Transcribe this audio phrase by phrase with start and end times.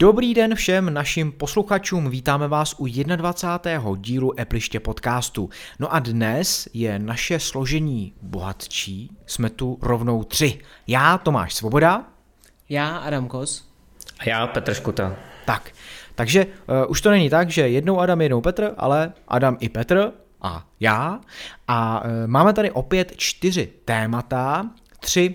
[0.00, 3.92] Dobrý den všem našim posluchačům, vítáme vás u 21.
[3.96, 5.50] dílu Epliště podcastu.
[5.78, 10.58] No a dnes je naše složení bohatčí, jsme tu rovnou tři.
[10.86, 12.04] Já, Tomáš Svoboda.
[12.68, 13.68] Já, Adam Kos.
[14.18, 15.16] A já, Petr Škuta.
[15.46, 15.70] Tak,
[16.14, 20.12] takže uh, už to není tak, že jednou Adam, jednou Petr, ale Adam i Petr
[20.42, 21.20] a já.
[21.68, 25.34] A uh, máme tady opět čtyři témata, tři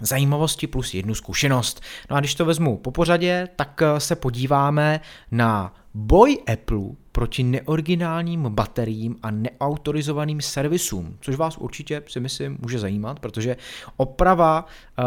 [0.00, 1.80] zajímavosti plus jednu zkušenost.
[2.10, 6.78] No a když to vezmu po pořadě, tak eh, se podíváme na boj Apple
[7.18, 13.56] proti neoriginálním bateriím a neautorizovaným servisům, což vás určitě si myslím může zajímat, protože
[13.96, 15.04] oprava uh,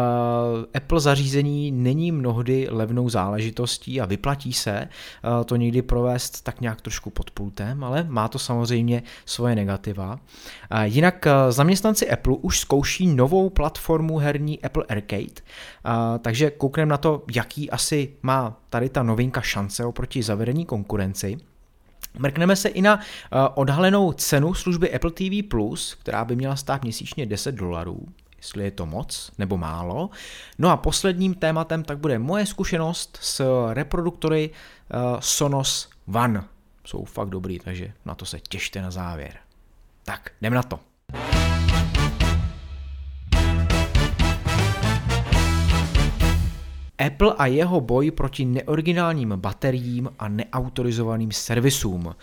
[0.74, 6.80] Apple zařízení není mnohdy levnou záležitostí a vyplatí se uh, to někdy provést tak nějak
[6.80, 10.12] trošku pod pultem, ale má to samozřejmě svoje negativa.
[10.12, 16.90] Uh, jinak uh, zaměstnanci Apple už zkouší novou platformu herní Apple Arcade, uh, takže koukneme
[16.90, 21.51] na to, jaký asi má tady ta novinka šance oproti zavedení konkurenci.
[22.18, 25.42] Mrkneme se i na eh, odhalenou cenu služby Apple TV+,
[26.00, 30.10] která by měla stát měsíčně 10 dolarů, jestli je to moc nebo málo.
[30.58, 36.44] No a posledním tématem tak bude moje zkušenost s reproduktory eh, Sonos One.
[36.84, 39.36] Jsou fakt dobrý, takže na to se těšte na závěr.
[40.04, 40.80] Tak, jdem na to.
[47.06, 52.14] Apple a jeho boj proti neoriginálním bateriím a neautorizovaným servisům.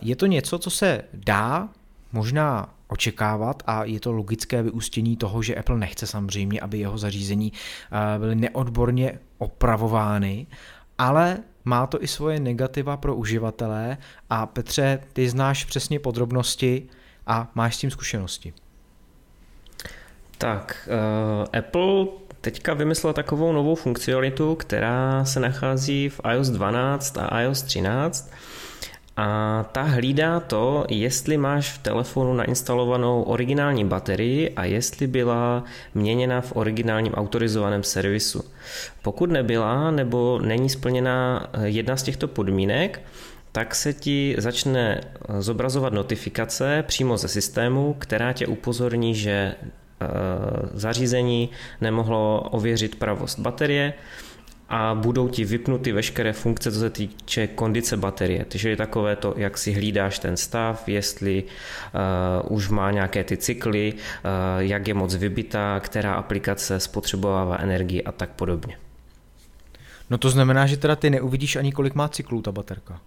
[0.00, 1.68] Je to něco, co se dá
[2.12, 7.52] možná očekávat a je to logické vyústění toho, že Apple nechce samozřejmě, aby jeho zařízení
[8.18, 10.46] byly neodborně opravovány,
[10.98, 13.98] ale má to i svoje negativa pro uživatele
[14.30, 16.88] a Petře, ty znáš přesně podrobnosti
[17.26, 18.52] a máš s tím zkušenosti.
[20.38, 20.88] Tak,
[21.42, 22.06] uh, Apple
[22.50, 28.30] teďka vymyslel takovou novou funkcionalitu, která se nachází v iOS 12 a iOS 13
[29.16, 35.64] a ta hlídá to, jestli máš v telefonu nainstalovanou originální baterii a jestli byla
[35.94, 38.44] měněna v originálním autorizovaném servisu.
[39.02, 43.02] Pokud nebyla nebo není splněna jedna z těchto podmínek,
[43.52, 45.00] tak se ti začne
[45.38, 49.77] zobrazovat notifikace přímo ze systému, která tě upozorní, že Eh,
[50.74, 51.50] zařízení
[51.80, 53.94] nemohlo ověřit pravost baterie
[54.68, 58.44] a budou ti vypnuty veškeré funkce, co se týče kondice baterie.
[58.44, 63.36] Takže je takové to, jak si hlídáš ten stav, jestli uh, už má nějaké ty
[63.36, 64.00] cykly, uh,
[64.58, 68.78] jak je moc vybitá, která aplikace spotřebovává energii a tak podobně.
[70.10, 73.00] No to znamená, že teda ty neuvidíš ani kolik má cyklů ta baterka.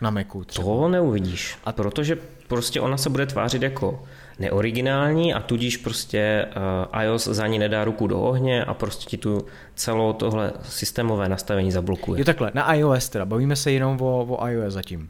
[0.00, 0.64] Na Macu třeba.
[0.64, 1.58] To neuvidíš.
[1.64, 4.04] A protože prostě ona se bude tvářit jako
[4.40, 6.46] neoriginální a tudíž prostě
[6.94, 11.28] uh, iOS za ní nedá ruku do ohně a prostě ti tu celou tohle systémové
[11.28, 12.20] nastavení zablokuje.
[12.20, 15.08] Jo takhle, na iOS teda, bavíme se jenom o, o iOS zatím.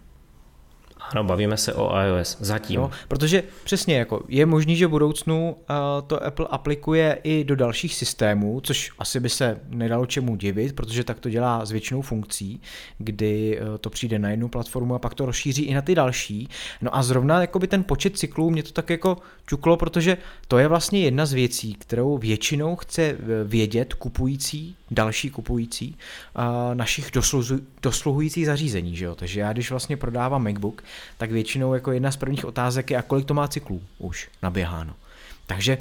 [1.11, 2.81] Ano, bavíme se o iOS zatím.
[2.81, 5.77] No, protože přesně jako je možný, že v budoucnu uh,
[6.07, 11.05] to Apple aplikuje i do dalších systémů, což asi by se nedalo čemu divit, protože
[11.05, 12.61] tak to dělá s většinou funkcí,
[12.99, 16.49] kdy uh, to přijde na jednu platformu a pak to rozšíří i na ty další.
[16.83, 19.17] No a zrovna jakoby ten počet cyklů mě to tak jako
[19.47, 20.17] čuklo, protože
[20.49, 25.99] to je vlastně jedna z věcí, kterou většinou chce eh, vědět kupující, další kupující
[26.75, 27.11] našich
[27.83, 28.97] dosluhujících zařízení.
[28.97, 29.15] Že jo?
[29.15, 30.85] Takže já když vlastně prodávám MacBook,
[31.19, 34.95] tak většinou jako jedna z prvních otázek je, a kolik to má cyklů už naběháno.
[35.47, 35.79] Takže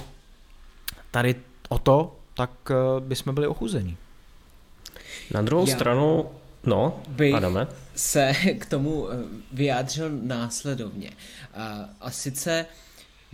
[1.12, 1.36] tady
[1.70, 3.98] o to, tak uh, bychom byli ochuzení.
[5.32, 6.30] Na druhou Já stranu,
[6.64, 7.68] no, bych Adame.
[7.96, 9.08] se k tomu
[9.52, 11.12] vyjádřil následovně.
[11.54, 12.66] A, a sice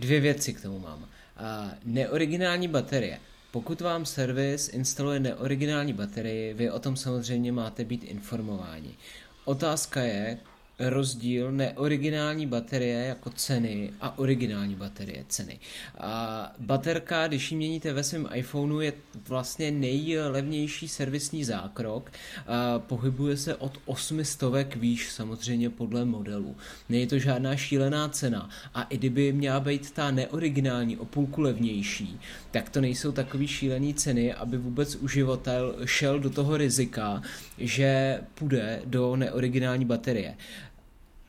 [0.00, 0.98] Dvě věci k tomu mám.
[0.98, 3.18] Uh, neoriginální baterie.
[3.56, 8.94] Pokud vám servis instaluje neoriginální baterii, vy o tom samozřejmě máte být informováni.
[9.44, 10.38] Otázka je,
[10.78, 15.58] rozdíl neoriginální baterie jako ceny a originální baterie ceny.
[15.98, 18.92] A baterka, když ji měníte ve svém iPhoneu, je
[19.28, 22.10] vlastně nejlevnější servisní zákrok.
[22.46, 26.56] A pohybuje se od 800 výš samozřejmě podle modelu.
[26.88, 28.50] Není to žádná šílená cena.
[28.74, 32.20] A i kdyby měla být ta neoriginální o půlku levnější,
[32.50, 37.22] tak to nejsou takové šílené ceny, aby vůbec uživatel šel do toho rizika,
[37.58, 40.36] že půjde do neoriginální baterie.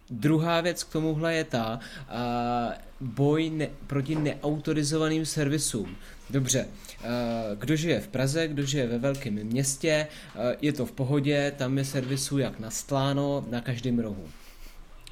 [0.10, 5.96] Druhá věc k tomuhle je ta uh, boj ne, proti neautorizovaným servisům.
[6.30, 6.68] Dobře,
[7.56, 10.08] kdo žije v Praze, kdo žije ve velkém městě,
[10.62, 14.24] je to v pohodě, tam je servisu jak nastláno na každém rohu.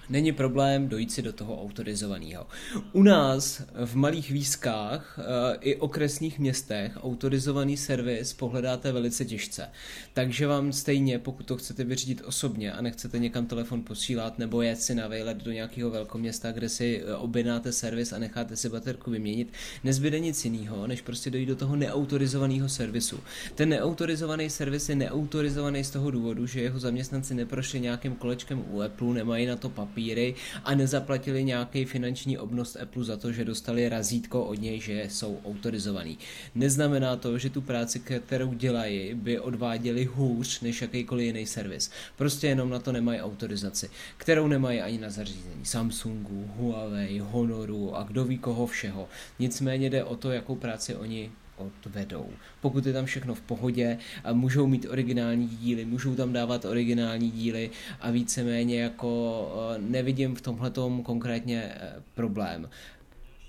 [0.10, 2.48] Není problém dojít si do toho autorizovaného.
[2.94, 9.70] U nás v malých výzkách e, i okresních městech autorizovaný servis pohledáte velice těžce.
[10.14, 14.82] Takže vám stejně, pokud to chcete vyřídit osobně a nechcete někam telefon posílat nebo jet
[14.82, 19.12] si na vejlet do nějakého velkoměsta, kde si eh, objednáte servis a necháte si baterku
[19.12, 19.54] vyměnit,
[19.84, 23.20] nezbyde nic jiného, než prostě dojít do toho neautorizovaného servisu.
[23.56, 28.82] Ten neautorizovaný servis je neautorizovaný z toho důvodu, že jeho zaměstnanci neprošli nějakým kolečkem u
[28.82, 33.46] Apple, nemají na to papír papíry a nezaplatili nějaký finanční obnost Apple za to, že
[33.46, 36.18] dostali razítko od něj, že jsou autorizovaný.
[36.56, 41.92] Neznamená to, že tu práci, kterou dělají, by odváděli hůř než jakýkoliv jiný servis.
[42.16, 48.04] Prostě jenom na to nemají autorizaci, kterou nemají ani na zařízení Samsungu, Huawei, Honoru a
[48.04, 49.08] kdo ví koho všeho.
[49.40, 52.30] Nicméně jde o to, jakou práci oni odvedou.
[52.62, 53.98] Pokud je tam všechno v pohodě,
[54.34, 57.70] můžou mít originální díly, můžou tam dávat originální díly
[58.02, 60.72] a víceméně jako eh, nevidím v tomhle
[61.04, 62.70] konkrétně eh, problém.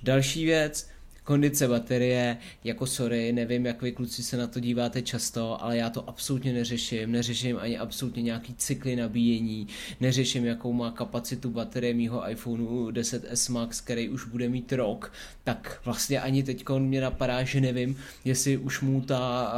[0.02, 0.90] Další věc,
[1.26, 5.90] kondice baterie, jako sorry, nevím, jak vy kluci se na to díváte často, ale já
[5.90, 9.68] to absolutně neřeším, neřeším ani absolutně nějaký cykly nabíjení,
[10.00, 15.12] neřeším, jakou má kapacitu baterie mýho iPhoneu 10s Max, který už bude mít rok,
[15.44, 19.52] tak vlastně ani teď mě napadá, že nevím, jestli už mu ta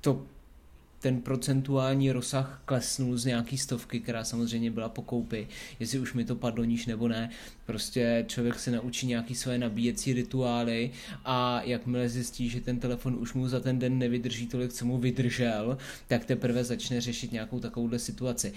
[0.00, 0.26] to
[1.06, 5.48] ten procentuální rozsah klesnul z nějaký stovky, která samozřejmě byla po koupi,
[5.80, 7.30] jestli už mi to padlo níž nebo ne.
[7.66, 10.90] Prostě člověk se naučí nějaký své nabíjecí rituály
[11.24, 14.98] a jakmile zjistí, že ten telefon už mu za ten den nevydrží tolik, co mu
[14.98, 18.52] vydržel, tak teprve začne řešit nějakou takovouhle situaci.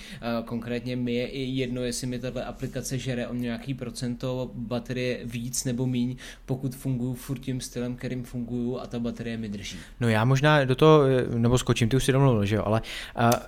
[0.46, 5.66] Konkrétně mi je i jedno, jestli mi tato aplikace žere o nějaký procento baterie víc
[5.66, 6.16] nebo míň,
[6.46, 9.78] pokud funguju furt tím stylem, kterým funguju a ta baterie mi drží.
[10.00, 11.04] No já možná do toho,
[11.38, 12.81] nebo skočím, ty už si domluvil mluvil, že jo, ale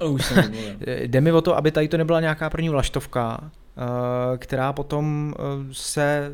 [0.01, 0.53] uh, už jsem
[0.88, 3.47] jde mi o to, aby tady to nebyla nějaká první vlaštovka, uh,
[4.38, 6.31] která potom uh, se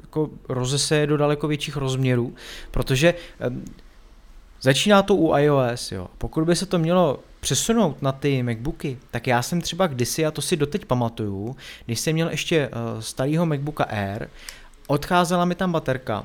[0.00, 2.34] jako rozeseje do daleko větších rozměrů,
[2.70, 3.14] protože
[4.62, 6.06] Začíná to u iOS, jo.
[6.18, 10.30] Pokud by se to mělo přesunout na ty MacBooky, tak já jsem třeba kdysi, a
[10.30, 11.56] to si doteď pamatuju,
[11.86, 14.28] když jsem měl ještě uh, starého MacBooka Air,
[14.86, 16.24] odcházela mi tam baterka,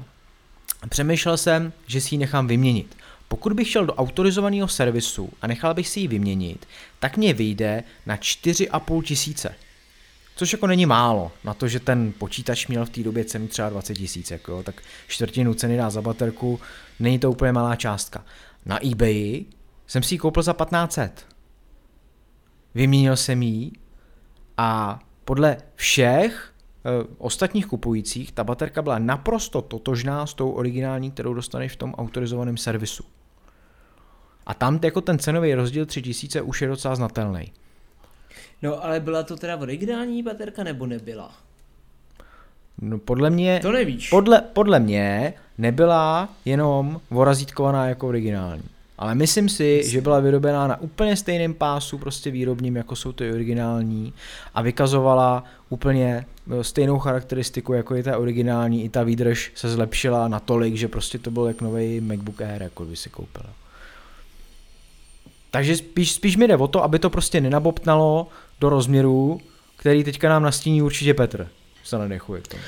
[0.89, 2.95] přemýšlel jsem, že si ji nechám vyměnit.
[3.27, 6.67] Pokud bych šel do autorizovaného servisu a nechal bych si ji vyměnit,
[6.99, 9.55] tak mě vyjde na 4,5 tisíce.
[10.35, 13.69] Což jako není málo, na to, že ten počítač měl v té době cenu třeba
[13.69, 16.59] 20 tisíc, jako, tak čtvrtinu ceny dá za baterku,
[16.99, 18.25] není to úplně malá částka.
[18.65, 19.45] Na eBay
[19.87, 21.27] jsem si ji koupil za 1500.
[22.75, 23.71] Vyměnil jsem ji
[24.57, 26.53] a podle všech
[27.17, 32.57] ostatních kupujících ta baterka byla naprosto totožná s tou originální, kterou dostaneš v tom autorizovaném
[32.57, 33.03] servisu.
[34.45, 37.51] A tam jako ten cenový rozdíl 3000 už je docela znatelný.
[38.61, 41.31] No ale byla to teda originální baterka nebo nebyla?
[42.81, 43.59] No podle mě...
[43.61, 44.09] To nevíš.
[44.09, 48.63] Podle, podle mě nebyla jenom vorazítkovaná jako originální.
[48.97, 49.91] Ale myslím si, myslím.
[49.91, 54.13] že byla vyrobená na úplně stejném pásu, prostě výrobním, jako jsou ty originální
[54.53, 60.27] a vykazovala úplně eh, stejnou charakteristiku, jako je ta originální, i ta výdrž se zlepšila
[60.27, 63.49] natolik, že prostě to byl jak nový MacBook Air, jako by si koupila.
[65.51, 68.27] Takže spíš, spíš mi jde o to, aby to prostě nenabobtnalo
[68.59, 69.41] do rozměru,
[69.75, 71.47] který teďka nám nastíní určitě Petr.
[71.83, 72.63] Se nadechuje k tomu.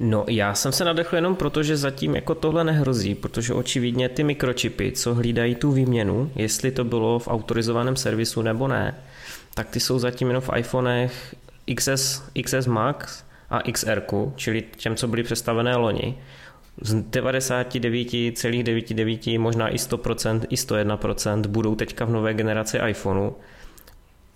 [0.00, 4.24] No já jsem se nadechl jenom proto, že zatím jako tohle nehrozí, protože očividně ty
[4.24, 8.94] mikročipy, co hlídají tu výměnu, jestli to bylo v autorizovaném servisu nebo ne,
[9.54, 11.34] tak ty jsou zatím jenom v iPhonech
[11.74, 14.02] XS, XS Max a XR,
[14.36, 16.18] čili těm, co byly představené loni
[16.80, 23.30] z 99,99, možná i 100%, i 101% budou teďka v nové generaci iPhoneu.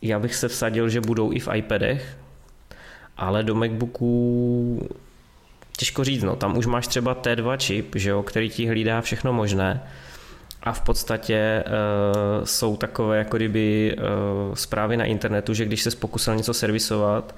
[0.03, 2.17] Já bych se vsadil, že budou i v iPadech,
[3.17, 4.89] ale do MacBooků
[5.81, 9.33] těžko říct, no, tam už máš třeba T2 čip, že jo, který ti hlídá všechno
[9.33, 9.83] možné
[10.63, 15.91] a v podstatě uh, jsou takové jako kdyby uh, zprávy na internetu, že když se
[15.91, 17.35] pokusil něco servisovat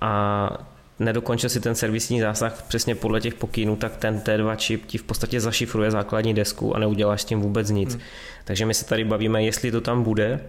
[0.00, 0.50] a
[0.98, 5.02] nedokončil si ten servisní zásah přesně podle těch pokynů, tak ten T2 čip ti v
[5.02, 7.92] podstatě zašifruje základní desku a neuděláš s tím vůbec nic.
[7.92, 8.02] Hmm.
[8.44, 10.40] Takže my se tady bavíme, jestli to tam bude,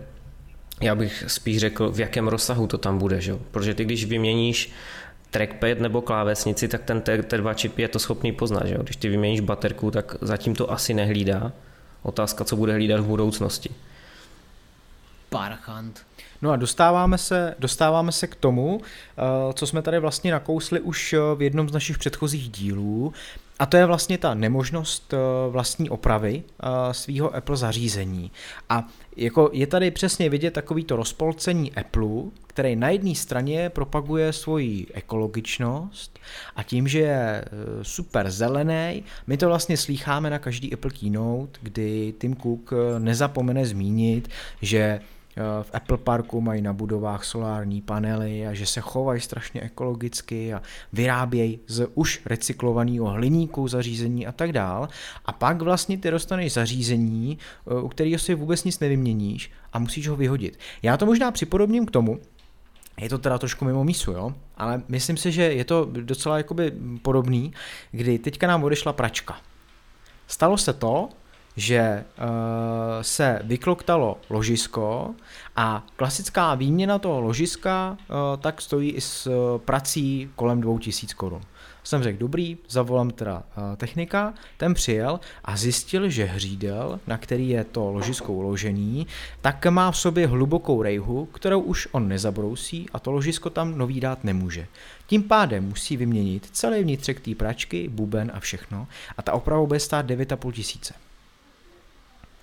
[0.81, 3.36] já bych spíš řekl, v jakém rozsahu to tam bude, že?
[3.51, 4.72] protože ty když vyměníš
[5.38, 8.65] trackpad nebo klávesnici, tak ten T2 čip je to schopný poznat.
[8.65, 8.77] Že?
[8.84, 11.51] Když ty vyměníš baterku, tak zatím to asi nehlídá.
[12.03, 13.70] Otázka, co bude hlídat v budoucnosti.
[15.29, 16.06] Parchant.
[16.41, 18.82] No a dostáváme se, dostáváme se k tomu,
[19.53, 23.13] co jsme tady vlastně nakousli už v jednom z našich předchozích dílů,
[23.60, 25.14] a to je vlastně ta nemožnost
[25.50, 26.44] vlastní opravy
[26.92, 28.32] svého Apple zařízení.
[28.70, 34.88] A jako je tady přesně vidět takovýto rozpolcení Apple, který na jedné straně propaguje svoji
[34.94, 36.20] ekologičnost
[36.56, 37.46] a tím, že je e,
[37.82, 44.30] super zelený, my to vlastně slýcháme na každý Apple Keynote, kdy Tim Cook nezapomene zmínit,
[44.62, 45.16] že Eh,
[45.62, 50.62] v Apple Parku mají na budovách solární panely a že se chovají strašně ekologicky a
[50.94, 54.89] vyrábějí z už recyklovaného hliníku zařízení a tak dál.
[55.25, 60.08] A pak vlastně ty dostaneš zařízení, eh, u kterého si vůbec nic nevyměníš a musíš
[60.08, 60.60] ho vyhodit.
[60.82, 62.20] Já to možná připodobním k tomu,
[63.01, 64.34] je to teda trošku mimo mísu, jo?
[64.58, 67.53] ale myslím si, že je to docela jakoby podobný,
[67.91, 69.38] kdy teďka nám odešla pračka.
[70.27, 71.10] Stalo se to,
[71.58, 72.26] že uh,
[73.02, 75.16] se vykloktalo ložisko
[75.56, 81.42] a klasická výměna toho ložiska uh, tak stojí i s uh, prací kolem 2000 korun.
[81.84, 87.50] Jsem řekl, dobrý, zavolám teda uh, technika, ten přijel a zjistil, že hřídel, na který
[87.50, 89.08] je to ložisko uložený,
[89.42, 94.00] tak má v sobě hlubokou rejhu, kterou už on nezabrousí a to ložisko tam nový
[94.00, 94.68] dát nemůže.
[95.08, 98.88] Tím pádem musí vyměnit celý vnitřek té pračky, buben a všechno
[99.18, 101.07] a ta oprava bude stát 9,5 tisíce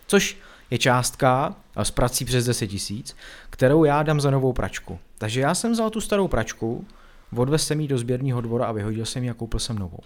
[0.06, 0.38] což
[0.70, 3.16] je částka s prací přes 10 tisíc,
[3.50, 4.98] kterou já dám za novou pračku.
[5.18, 6.86] Takže já jsem vzal tu starou pračku,
[7.36, 10.00] odvez jsem ji do sběrního dvora a vyhodil jsem ji a koupil jsem novou.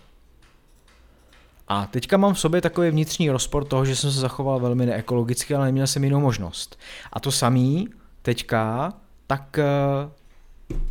[1.69, 5.55] A teďka mám v sobě takový vnitřní rozpor toho, že jsem se zachoval velmi neekologicky,
[5.55, 6.79] ale neměl jsem jinou možnost.
[7.13, 7.89] A to samý
[8.23, 8.93] teďka
[9.27, 10.11] tak uh,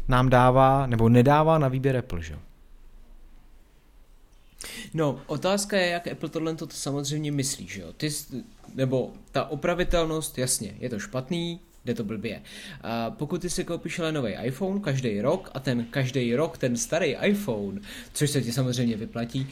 [0.07, 2.37] nám dává, nebo nedává na výběr Apple, že?
[4.93, 7.93] No, otázka je, jak Apple tohle to samozřejmě myslí, že jo?
[7.93, 8.09] Ty,
[8.73, 12.41] nebo ta opravitelnost, jasně, je to špatný, jde to blbě.
[12.81, 16.77] A pokud ty si koupíš ale nový iPhone každý rok a ten každý rok ten
[16.77, 17.81] starý iPhone,
[18.13, 19.47] což se ti samozřejmě vyplatí,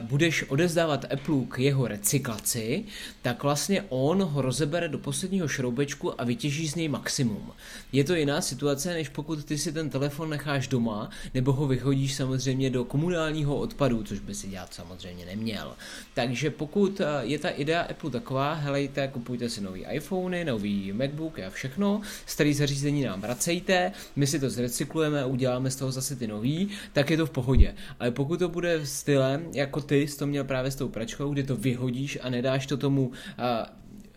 [0.00, 2.84] budeš odezdávat Apple k jeho recyklaci,
[3.22, 7.52] tak vlastně on ho rozebere do posledního šroubečku a vytěží z něj maximum.
[7.92, 12.14] Je to jiná situace, než pokud ty si ten telefon necháš doma, nebo ho vyhodíš
[12.14, 15.72] samozřejmě do komunálního odpadu, což by si dělat samozřejmě neměl.
[16.14, 21.50] Takže pokud je ta idea Apple taková, helejte, kupujte si nový iPhony, nový MacBook a
[21.50, 26.16] všechno, všechno, starý zařízení nám vracejte, my si to zrecyklujeme a uděláme z toho zase
[26.16, 27.74] ty nový, tak je to v pohodě.
[28.00, 31.42] Ale pokud to bude stylem, jako ty jsi to měl právě s tou pračkou, kdy
[31.42, 33.66] to vyhodíš a nedáš to tomu a,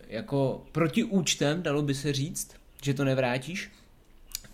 [0.08, 3.70] jako protiúčtem, dalo by se říct, že to nevrátíš,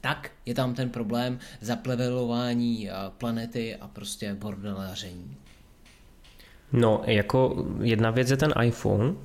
[0.00, 5.36] tak je tam ten problém zaplevelování planety a prostě bordelaření.
[6.72, 9.16] No, jako jedna věc je ten iPhone,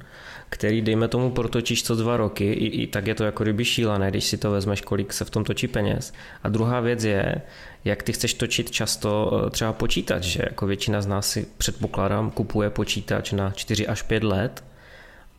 [0.49, 4.11] který dejme tomu protočíš co dva roky, i, i tak je to jako kdyby šílené,
[4.11, 6.13] když si to vezmeš, kolik se v tom točí peněz.
[6.43, 7.41] A druhá věc je,
[7.85, 12.31] jak ty chceš točit často eh, třeba počítač, že jako většina z nás si předpokládám
[12.31, 14.63] kupuje počítač na 4 až 5 let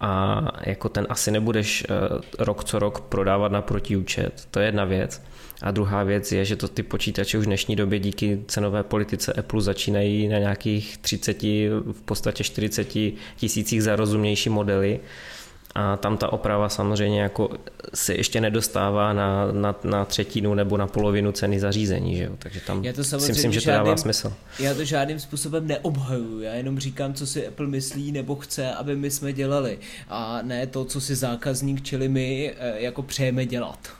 [0.01, 1.95] a jako ten asi nebudeš eh,
[2.39, 5.23] rok co rok prodávat na protiúčet, to je jedna věc.
[5.63, 9.33] A druhá věc je, že to ty počítače už v dnešní době díky cenové politice
[9.33, 12.89] Apple začínají na nějakých 30, v podstatě 40
[13.37, 15.01] tisících za rozumnější modely
[15.75, 17.51] a tam ta oprava samozřejmě jako
[17.95, 22.33] se ještě nedostává na, na, na třetinu nebo na polovinu ceny zařízení, že jo?
[22.39, 24.33] takže tam já to si myslím, že to dává smysl.
[24.59, 28.97] Já to žádným způsobem neobhajuju, já jenom říkám, co si Apple myslí nebo chce, aby
[28.97, 34.00] my jsme dělali a ne to, co si zákazník, čili my eh, jako přejeme dělat.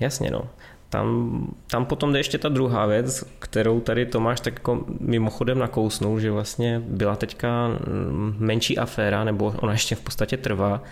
[0.00, 0.48] Jasně, no.
[0.88, 6.20] Tam, tam potom jde ještě ta druhá věc, kterou tady Tomáš tak jako mimochodem nakousnul,
[6.20, 10.82] že vlastně byla teďka mm, menší aféra, nebo ona ještě v podstatě trvá,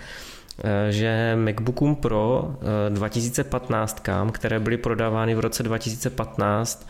[0.65, 2.55] eh, že MacBookům Pro
[2.89, 6.87] 2015, eh, které byly prodávány v roce 2015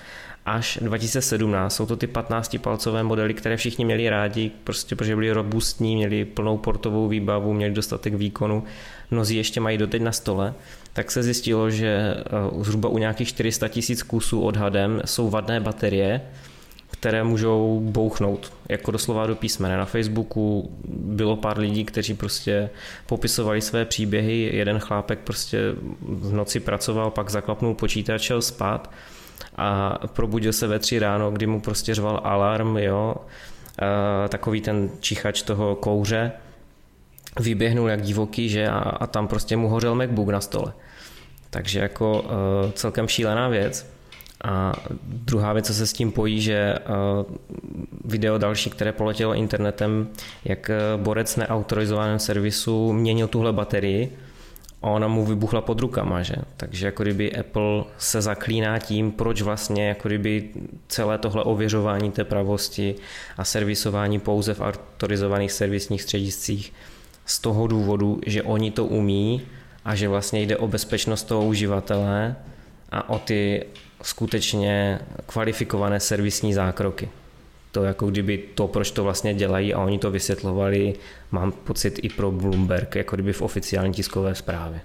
[0.50, 1.75] až 2017.
[1.75, 6.59] Jsou to ty 15-palcové modely, které všichni měli rádi, prostě protože byly robustní, měli plnou
[6.59, 8.64] portovou výbavu, měli dostatek výkonu,
[9.11, 10.54] mnozí ještě mají doteď na stole
[10.92, 12.25] tak se zjistilo, že eh,
[12.64, 16.21] zhruba u nějakých 400 tisíc kusů odhadem jsou vadné baterie,
[16.90, 19.76] které můžou bouchnout, jako doslova do písmene.
[19.76, 22.71] Na Facebooku bylo pár lidí, kteří prostě
[23.07, 24.50] popisovali své příběhy.
[24.52, 25.59] Jeden chlápek prostě
[26.00, 28.90] v noci pracoval, pak zaklapnul počítač, šel spát
[29.56, 33.14] a probudil se ve tři ráno, kdy mu prostě řval alarm, jo,
[34.25, 36.32] a takový ten čichač toho kouře
[37.40, 40.73] vyběhnul jak divoký, že a, a tam prostě mu hořel MacBook na stole.
[41.50, 42.28] Takže jako uh,
[42.73, 43.92] celkem šílená věc.
[44.44, 44.73] A
[45.04, 47.37] druhá věc, co se s tím pojí, že uh,
[48.04, 50.09] video další, které poletělo internetem,
[50.44, 54.18] jak uh, borec neautorizovaném servisu měnil tuhle baterii
[54.80, 56.34] ona mu vybuchla pod rukama, že?
[56.56, 60.49] Takže jako kdyby Apple se zaklíná tím, proč vlastně jako kdyby
[60.88, 62.94] celé tohle ověřování té pravosti
[63.37, 66.72] a servisování pouze v autorizovaných servisních střediscích
[67.26, 69.42] z toho důvodu, že oni to umí
[69.84, 72.37] a že vlastně jde o bezpečnost toho uživatele
[72.90, 73.66] a o ty
[74.02, 77.08] skutečně kvalifikované servisní zákroky.
[77.73, 80.95] To jako kdyby to, proč to vlastně dělají a oni to vysvětlovali,
[81.31, 84.81] mám pocit i pro Bloomberg, jako kdyby v oficiální tiskové zprávě.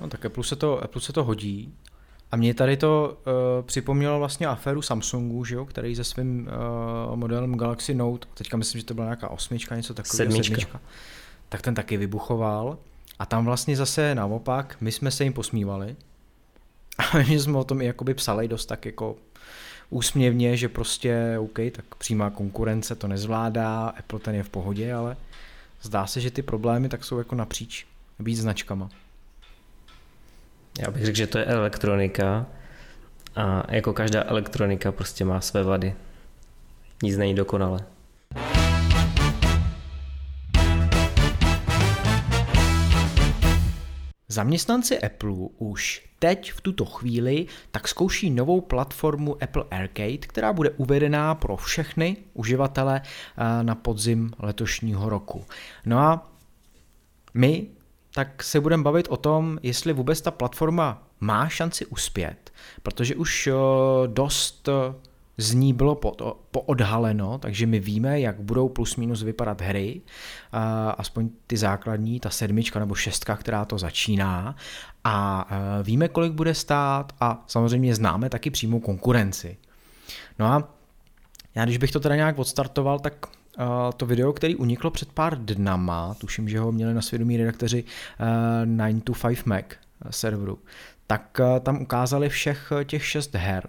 [0.00, 1.74] No tak Apple se to, Apple se to hodí.
[2.32, 6.48] A mě tady to uh, připomnělo vlastně aféru Samsungu, že jo, který se svým
[7.10, 10.54] uh, modelem Galaxy Note, teďka myslím, že to byla nějaká osmička, něco takového, sedmička.
[10.54, 10.80] sedmička,
[11.48, 12.78] tak ten taky vybuchoval.
[13.18, 15.96] A tam vlastně zase naopak, my jsme se jim posmívali.
[17.12, 19.16] A my jsme o tom i jakoby psali dost tak jako
[19.90, 25.16] úsměvně, že prostě OK, tak přímá konkurence to nezvládá, Apple ten je v pohodě, ale
[25.82, 27.86] zdá se, že ty problémy tak jsou jako napříč
[28.18, 28.88] víc značkama.
[30.78, 32.46] Já bych řekl, že to je elektronika
[33.36, 35.94] a jako každá elektronika prostě má své vady.
[37.02, 37.80] Nic není dokonale.
[44.32, 50.70] Zaměstnanci Apple už teď v tuto chvíli tak zkouší novou platformu Apple Arcade, která bude
[50.70, 55.44] uvedená pro všechny uživatele eh, na podzim letošního roku.
[55.86, 56.32] No a
[57.34, 57.66] my
[58.14, 63.46] tak se budeme bavit o tom, jestli vůbec ta platforma má šanci uspět, protože už
[63.46, 63.52] eh,
[64.06, 64.94] dost eh,
[65.40, 65.94] z ní bylo
[66.50, 70.00] poodhaleno, takže my víme, jak budou plus minus vypadat hry,
[70.98, 74.56] aspoň ty základní, ta sedmička nebo šestka, která to začíná.
[75.04, 79.56] A e, víme, kolik bude stát a samozřejmě známe taky přímou konkurenci.
[80.38, 80.68] No a
[81.54, 83.26] já když bych to teda nějak odstartoval, tak
[83.58, 83.64] e,
[83.96, 87.84] to video, který uniklo před pár dnama, tuším, že ho měli na svědomí redaktoři
[88.64, 89.64] 9 to 5 Mac
[90.10, 90.58] serveru,
[91.06, 93.68] tak e, tam ukázali všech těch šest her,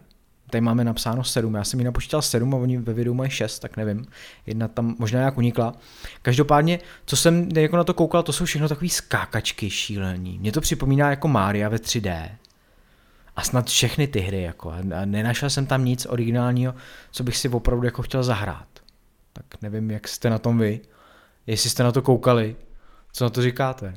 [0.52, 3.60] tady máme napsáno 7, já jsem ji napočítal 7 a oni ve videu mají 6,
[3.60, 4.06] tak nevím,
[4.46, 5.74] jedna tam možná nějak unikla.
[6.22, 10.40] Každopádně, co jsem jako na to koukal, to jsou všechno takové skákačky šílení.
[10.40, 12.30] Mě to připomíná jako Maria ve 3D.
[13.36, 14.72] A snad všechny ty hry, jako.
[14.72, 16.76] A nenašel jsem tam nic originálního,
[17.12, 18.68] co bych si opravdu jako chtěl zahrát.
[19.34, 20.82] Tak nevím, jak jste na tom vy.
[21.48, 22.56] Jestli jste na to koukali,
[23.12, 23.94] co na to říkáte?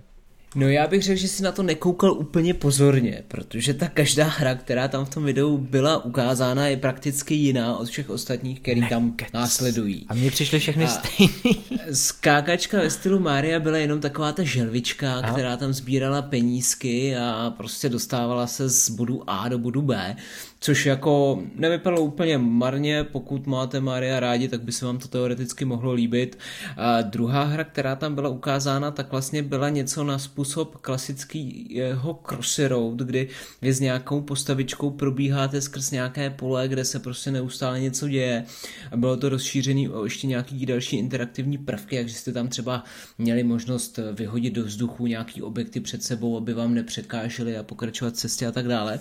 [0.54, 4.54] No já bych řekl, že si na to nekoukal úplně pozorně, protože ta každá hra,
[4.54, 9.14] která tam v tom videu byla ukázána, je prakticky jiná od všech ostatních, které tam
[9.34, 10.06] následují.
[10.08, 11.56] A mně přišly všechny stejný.
[11.92, 15.32] Skákačka ve stylu Mária byla jenom taková ta želvička, a?
[15.32, 20.16] která tam sbírala penízky a prostě dostávala se z bodu A do bodu B
[20.64, 25.64] což jako nevypadalo úplně marně, pokud máte Maria rádi, tak by se vám to teoreticky
[25.64, 26.38] mohlo líbit.
[26.76, 30.43] A druhá hra, která tam byla ukázána, tak vlastně byla něco na způsob
[30.80, 33.28] klasického Crossy Road, kdy
[33.62, 38.44] vy s nějakou postavičkou probíháte skrz nějaké pole, kde se prostě neustále něco děje
[38.90, 42.84] a bylo to rozšířené o ještě nějaký další interaktivní prvky, takže jste tam třeba
[43.18, 48.46] měli možnost vyhodit do vzduchu nějaký objekty před sebou, aby vám nepřekážely a pokračovat cestě
[48.46, 49.00] a tak dále.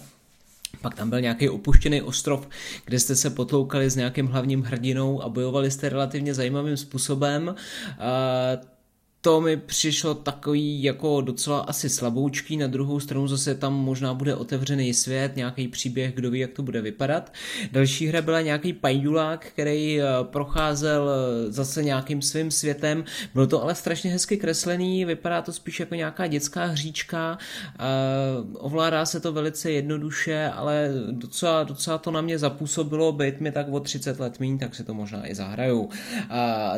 [0.82, 2.48] Pak tam byl nějaký opuštěný ostrov,
[2.86, 7.56] kde jste se potloukali s nějakým hlavním hrdinou a bojovali jste relativně zajímavým způsobem
[9.26, 14.36] to mi přišlo takový jako docela asi slaboučký, na druhou stranu zase tam možná bude
[14.36, 17.34] otevřený svět, nějaký příběh, kdo ví, jak to bude vypadat.
[17.72, 23.64] Další hra byla nějaký pajdulák, který eh, procházel eh, zase nějakým svým světem, bylo to
[23.64, 27.38] ale strašně hezky kreslený, vypadá to spíš jako nějaká dětská hříčka,
[27.80, 27.84] eh,
[28.54, 33.68] ovládá se to velice jednoduše, ale docela, docela to na mě zapůsobilo, být mi tak
[33.72, 35.90] o 30 let míň, tak si to možná i zahraju.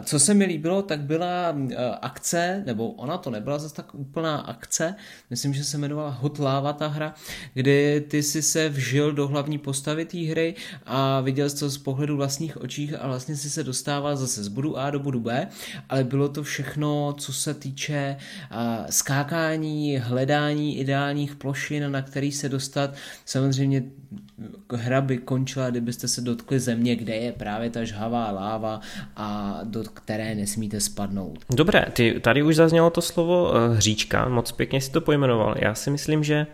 [0.04, 1.56] Co se mi líbilo, tak byla
[2.02, 4.96] akce akce, nebo ona to nebyla zase tak úplná akce,
[5.30, 7.14] myslím, že se jmenovala Hot Lava ta hra,
[7.54, 11.78] kdy ty si se vžil do hlavní postavy té hry a viděl jsi to z
[11.78, 15.48] pohledu vlastních očích a vlastně si se dostával zase z bodu A do bodu B,
[15.90, 18.18] ale bylo to všechno, co se týče
[18.90, 22.94] skákání, hledání ideálních plošin, na který se dostat.
[23.26, 23.84] Samozřejmě
[24.74, 28.82] hra by končila, kdybyste se dotkli země, kde je právě ta žhavá láva
[29.16, 31.40] a do které nesmíte spadnout.
[31.50, 35.56] Dobré, ty, tady už zaznělo to slovo uh, hříčka, moc pěkně si to pojmenoval.
[35.58, 36.48] Já si myslím, že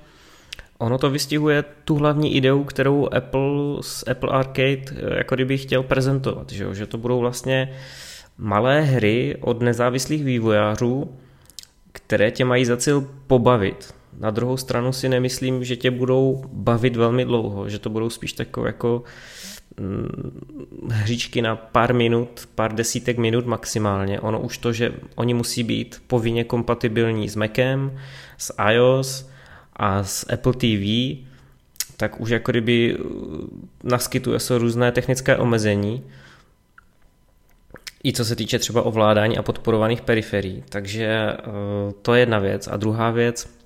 [0.77, 5.83] ono to vystihuje tu hlavní ideu, kterou Apple z Apple Arcade uh, jako kdyby chtěl
[5.83, 7.73] prezentovat, že, že to budou vlastně
[8.37, 11.15] malé hry od nezávislých vývojářů,
[11.91, 16.95] které tě mají za cíl pobavit Na druhou stranu si nemyslím, že tě budou bavit
[16.95, 19.03] velmi dlouho, že to budou spíš takové jako
[19.77, 24.19] mm, hříčky na pár minut, pár desítek minut maximálně.
[24.19, 27.99] Ono už to, že oni musí být povinně kompatibilní s Macem,
[28.37, 29.29] s iOS
[29.75, 31.17] a s Apple TV,
[31.97, 33.45] tak už jako kdyby uh,
[33.83, 36.03] naskytuje se různé technické omezení,
[38.03, 40.63] i co se týče třeba ovládání a podporovaných periferií.
[40.69, 41.53] Takže uh,
[42.01, 42.67] to je jedna věc.
[42.67, 43.60] A druhá věc,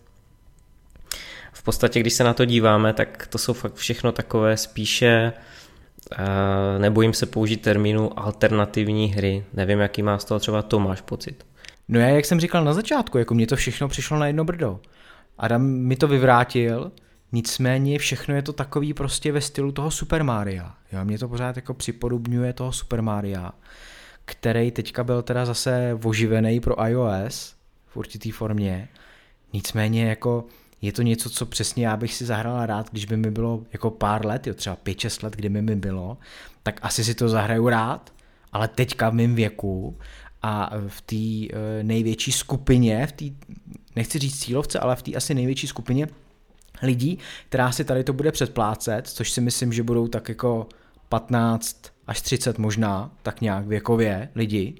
[1.66, 5.34] podstatě, když se na to díváme, tak to jsou fakt všechno takové spíše,
[6.12, 9.46] uh, nebojím se použít termínu alternativní hry.
[9.54, 11.46] Nevím, jaký má z toho třeba Tomáš pocit.
[11.88, 14.80] No já, jak jsem říkal na začátku, jako mně to všechno přišlo na jedno brdo.
[15.38, 16.92] Adam mi to vyvrátil,
[17.32, 20.74] nicméně všechno je to takový prostě ve stylu toho Super Maria.
[20.92, 23.52] Jo, mě to pořád jako připodobňuje toho Super Maria,
[24.26, 27.56] který teďka byl teda zase oživený pro iOS
[27.88, 28.88] v určitý formě.
[29.54, 30.46] Nicméně jako
[30.82, 33.92] je to něco, co přesně já bych si zahrál rád, když by mi bylo jako
[33.92, 36.18] pár let, jo, třeba 5-6 let, kdy mi bylo,
[36.64, 38.14] tak asi si to zahraju rád,
[38.52, 39.98] ale teďka v mém věku
[40.42, 43.26] a v té eh, největší skupině, v té,
[43.96, 46.08] nechci říct cílovce, ale v té asi největší skupině
[46.82, 50.68] lidí, která si tady to bude předplácet, což si myslím, že budou tak jako
[51.10, 54.74] 15 až 30 možná, tak nějak věkově lidi,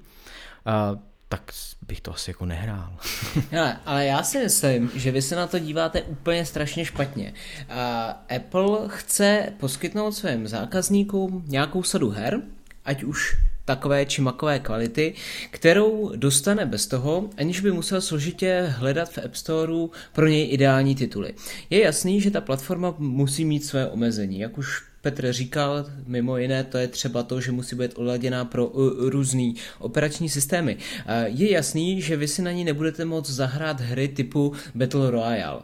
[0.92, 1.52] uh, tak
[1.86, 2.96] bych to asi jako nehrál.
[3.50, 7.32] Hele, ale já si myslím, že vy se na to díváte úplně strašně špatně.
[7.68, 12.40] Uh, Apple chce poskytnout svým zákazníkům nějakou sadu her,
[12.84, 15.14] ať už takové či makové kvality,
[15.50, 20.94] kterou dostane bez toho, aniž by musel složitě hledat v App Storeu pro něj ideální
[20.94, 21.34] tituly.
[21.70, 26.64] Je jasný, že ta platforma musí mít své omezení, jak už Petr říkal, mimo jiné,
[26.64, 30.76] to je třeba to, že musí být oladěná pro uh, různý operační systémy.
[30.76, 30.80] Uh,
[31.26, 35.58] je jasný, že vy si na ní nebudete moct zahrát hry typu Battle Royale.
[35.58, 35.62] Uh,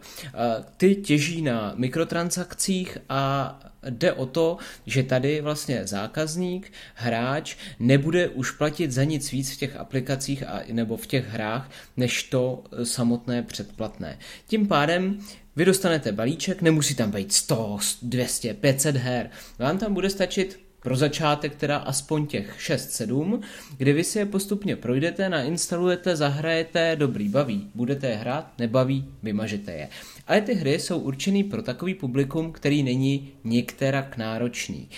[0.76, 8.50] ty těží na mikrotransakcích a jde o to, že tady vlastně zákazník, hráč nebude už
[8.50, 13.42] platit za nic víc v těch aplikacích a, nebo v těch hrách, než to samotné
[13.42, 14.18] předplatné.
[14.46, 15.18] Tím pádem
[15.56, 19.30] vy dostanete balíček, nemusí tam být 100, 200, 500 her.
[19.58, 23.40] Vám tam bude stačit pro začátek teda aspoň těch 6-7,
[23.76, 29.72] kdy vy si je postupně projdete, nainstalujete, zahrajete, dobrý, baví, budete je hrát, nebaví, vymažete
[29.72, 29.88] je.
[30.26, 34.88] Ale ty hry jsou určený pro takový publikum, který není některak náročný.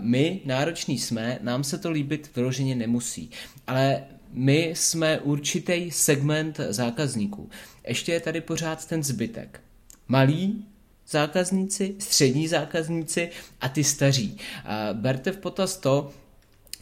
[0.00, 3.30] My nároční jsme, nám se to líbit vyloženě nemusí,
[3.66, 7.50] ale my jsme určitý segment zákazníků.
[7.88, 9.60] Ještě je tady pořád ten zbytek
[10.08, 10.66] malí
[11.10, 14.36] zákazníci, střední zákazníci a ty staří.
[14.92, 16.10] Berte v potaz to,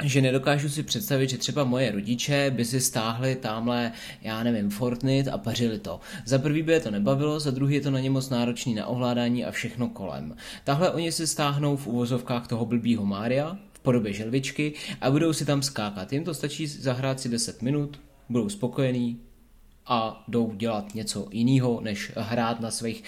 [0.05, 5.31] že nedokážu si představit, že třeba moje rodiče by si stáhli tamhle, já nevím, Fortnite
[5.31, 6.01] a pařili to.
[6.25, 8.87] Za prvý by je to nebavilo, za druhý je to na ně moc náročný na
[8.87, 10.37] ovládání a všechno kolem.
[10.65, 15.45] Tahle oni si stáhnou v uvozovkách toho blbýho Mária v podobě želvičky a budou si
[15.45, 16.13] tam skákat.
[16.13, 19.21] Jim to stačí zahrát si 10 minut, budou spokojení,
[19.87, 23.03] a jdou dělat něco jiného, než hrát na svých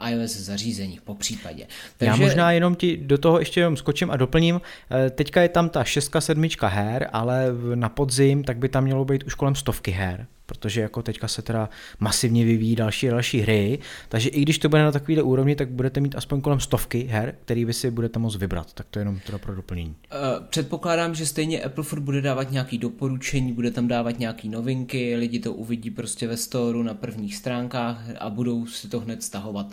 [0.00, 1.66] uh, iOS zařízeních po případě.
[1.96, 2.10] Takže...
[2.10, 4.60] Já možná jenom ti do toho ještě jenom skočím a doplním.
[4.90, 9.04] Eh, teďka je tam ta 6, 7 her, ale na podzim tak by tam mělo
[9.04, 11.68] být už kolem stovky her protože jako teďka se teda
[12.00, 15.68] masivně vyvíjí další a další hry, takže i když to bude na takovýhle úrovni, tak
[15.70, 19.00] budete mít aspoň kolem stovky her, který vy si budete moct vybrat, tak to je
[19.00, 19.90] jenom teda pro doplnění.
[19.90, 25.16] Uh, předpokládám, že stejně Apple furt bude dávat nějaký doporučení, bude tam dávat nějaký novinky,
[25.16, 29.66] lidi to uvidí prostě ve storu na prvních stránkách a budou si to hned stahovat.
[29.66, 29.72] Uh,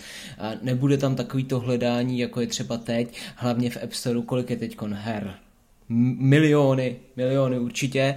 [0.61, 4.57] nebude tam takový to hledání, jako je třeba teď, hlavně v App Store, kolik je
[4.57, 5.33] teď her
[5.89, 8.15] miliony, miliony určitě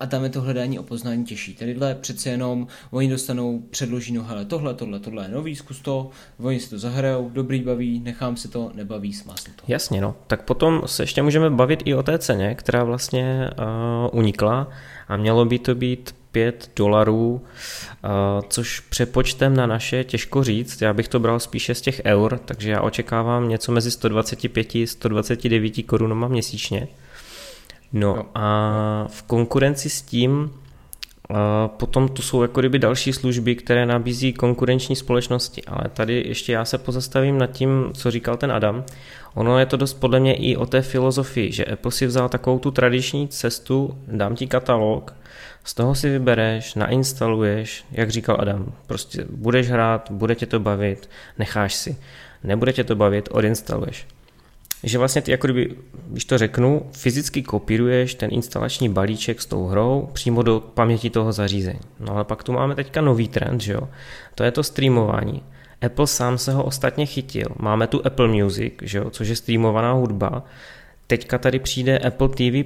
[0.00, 1.54] a tam je to hledání o poznání těžší.
[1.54, 6.10] Tadyhle přece jenom oni dostanou, předloží no hele, tohle, tohle, tohle je nový, zkus to,
[6.38, 9.62] oni si to zahrajou, dobrý baví, nechám si to, nebaví, smásnu to.
[9.68, 10.14] Jasně, no.
[10.26, 14.68] Tak potom se ještě můžeme bavit i o té ceně, která vlastně uh, unikla
[15.08, 17.42] a mělo by to být 5 dolarů,
[18.48, 22.70] což přepočtem na naše těžko říct, já bych to bral spíše z těch eur, takže
[22.70, 26.88] já očekávám něco mezi 125 a 129 korunama měsíčně.
[27.92, 30.50] No a v konkurenci s tím
[31.66, 36.64] potom tu jsou jako kdyby další služby, které nabízí konkurenční společnosti, ale tady ještě já
[36.64, 38.84] se pozastavím nad tím, co říkal ten Adam.
[39.34, 42.58] Ono je to dost podle mě i o té filozofii, že Apple si vzal takovou
[42.58, 45.14] tu tradiční cestu, dám ti katalog,
[45.64, 51.10] z toho si vybereš, nainstaluješ, jak říkal Adam, prostě budeš hrát, bude tě to bavit,
[51.38, 51.96] necháš si.
[52.44, 54.06] Nebude tě to bavit, odinstaluješ.
[54.82, 55.76] že vlastně ty, jako kdyby,
[56.08, 61.32] když to řeknu, fyzicky kopíruješ ten instalační balíček s tou hrou přímo do paměti toho
[61.32, 61.80] zařízení.
[62.00, 63.88] No ale pak tu máme teďka nový trend, že jo?
[64.34, 65.42] To je to streamování.
[65.82, 67.46] Apple sám se ho ostatně chytil.
[67.58, 69.10] Máme tu Apple Music, že jo?
[69.10, 70.44] což je streamovaná hudba.
[71.06, 72.64] Teďka tady přijde Apple TV+,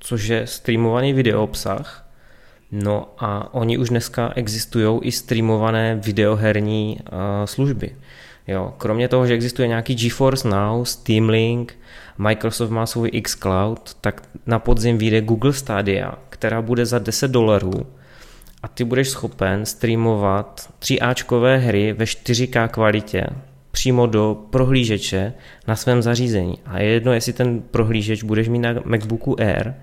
[0.00, 2.06] což je streamovaný videoobsah.
[2.72, 7.96] No a oni už dneska existují i streamované videoherní uh, služby.
[8.48, 11.78] Jo, kromě toho, že existuje nějaký GeForce Now, Steam Link,
[12.18, 17.86] Microsoft má svůj xCloud, tak na podzim vyjde Google Stadia, která bude za 10 dolarů
[18.62, 23.26] a ty budeš schopen streamovat 3Ačkové hry ve 4K kvalitě
[23.70, 25.32] přímo do prohlížeče
[25.68, 26.58] na svém zařízení.
[26.66, 29.74] A je jedno, jestli ten prohlížeč budeš mít na MacBooku Air,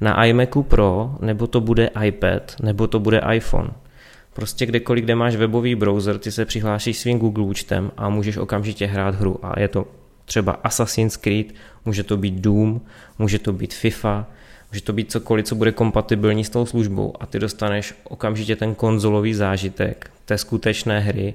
[0.00, 3.70] na iMacu Pro, nebo to bude iPad, nebo to bude iPhone.
[4.32, 8.86] Prostě kdekoliv, kde máš webový browser, ty se přihlášíš svým Google účtem a můžeš okamžitě
[8.86, 9.38] hrát hru.
[9.42, 9.86] A je to
[10.24, 11.46] třeba Assassin's Creed,
[11.84, 12.80] může to být Doom,
[13.18, 14.26] může to být FIFA,
[14.72, 18.74] může to být cokoliv, co bude kompatibilní s tou službou a ty dostaneš okamžitě ten
[18.74, 21.34] konzolový zážitek té skutečné hry,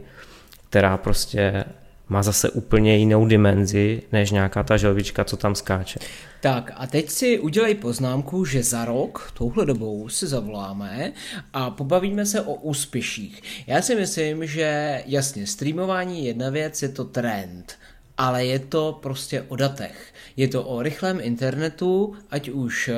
[0.69, 1.63] která prostě
[2.09, 5.99] má zase úplně jinou dimenzi, než nějaká ta želvička, co tam skáče.
[6.41, 11.11] Tak a teď si udělej poznámku, že za rok, touhle dobou si zavoláme
[11.53, 13.43] a pobavíme se o úspěších.
[13.67, 17.73] Já si myslím, že jasně, streamování je jedna věc, je to trend,
[18.17, 20.13] ale je to prostě o datech.
[20.37, 22.89] Je to o rychlém internetu, ať už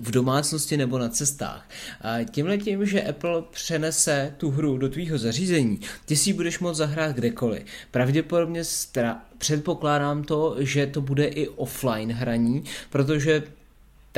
[0.00, 1.68] v domácnosti nebo na cestách.
[2.00, 6.58] A tímhle tím, že Apple přenese tu hru do tvýho zařízení, ty si ji budeš
[6.58, 7.62] moct zahrát kdekoliv.
[7.90, 13.42] Pravděpodobně stra- předpokládám to, že to bude i offline hraní, protože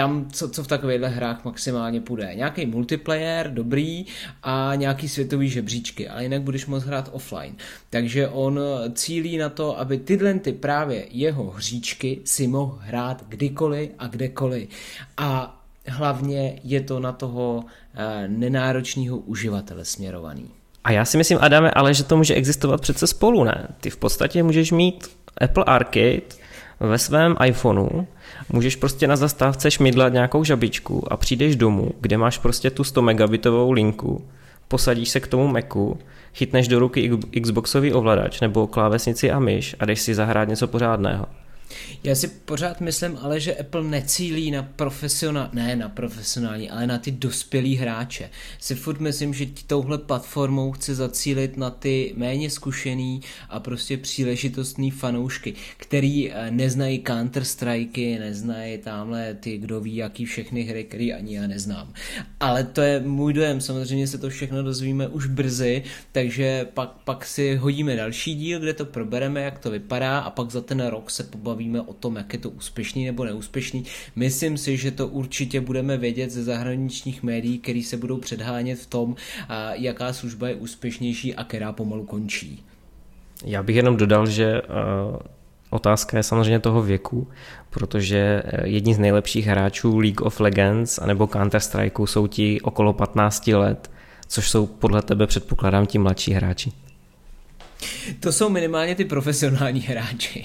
[0.01, 2.35] tam, co, co v takovýchhle hrách maximálně půjde.
[2.35, 4.07] Nějaký multiplayer, dobrý
[4.43, 7.55] a nějaký světový žebříčky, ale jinak budeš moct hrát offline.
[7.91, 8.61] Takže on
[8.95, 14.69] cílí na to, aby tyhle ty právě jeho hříčky si mohl hrát kdykoliv a kdekoliv.
[15.17, 20.51] A hlavně je to na toho eh, nenáročného uživatele směrovaný.
[20.85, 23.69] A já si myslím, Adame, ale že to může existovat přece spolu, ne?
[23.81, 25.09] Ty v podstatě můžeš mít
[25.41, 26.23] Apple Arcade
[26.81, 28.05] ve svém iPhoneu,
[28.53, 33.03] můžeš prostě na zastávce šmidlat nějakou žabičku a přijdeš domů, kde máš prostě tu 100
[33.03, 34.25] megabitovou linku,
[34.69, 35.99] posadíš se k tomu Macu,
[36.35, 37.11] chytneš do ruky
[37.43, 41.27] Xboxový ovladač nebo klávesnici a myš a jdeš si zahrát něco pořádného.
[42.05, 46.99] Já si pořád myslím ale, že Apple necílí na profesionál, ne na profesionální, ale na
[46.99, 48.31] ty dospělí hráče.
[48.59, 54.91] Si furt myslím, že touhle platformou chce zacílit na ty méně zkušený a prostě příležitostný
[54.91, 61.37] fanoušky, který eh, neznají Counter-Strike, neznají tamhle ty, kdo ví, jaký všechny hry, který ani
[61.37, 61.93] já neznám.
[62.41, 67.25] Ale to je můj dojem, samozřejmě se to všechno dozvíme už brzy, takže pak, pak
[67.25, 71.11] si hodíme další díl, kde to probereme, jak to vypadá a pak za ten rok
[71.11, 73.85] se pobavíme bavíme o tom, jak je to úspěšný nebo neúspěšný.
[74.17, 78.87] Myslím si, že to určitě budeme vědět ze zahraničních médií, který se budou předhánět v
[78.87, 79.17] tom,
[79.73, 82.65] jaká služba je úspěšnější a která pomalu končí.
[83.45, 84.63] Já bych jenom dodal, že
[85.71, 87.29] Otázka je samozřejmě toho věku,
[87.71, 93.91] protože jedni z nejlepších hráčů League of Legends anebo Counter-Strike jsou ti okolo 15 let,
[94.29, 96.73] což jsou podle tebe předpokládám ti mladší hráči.
[98.21, 100.45] To jsou minimálně ty profesionální hráči.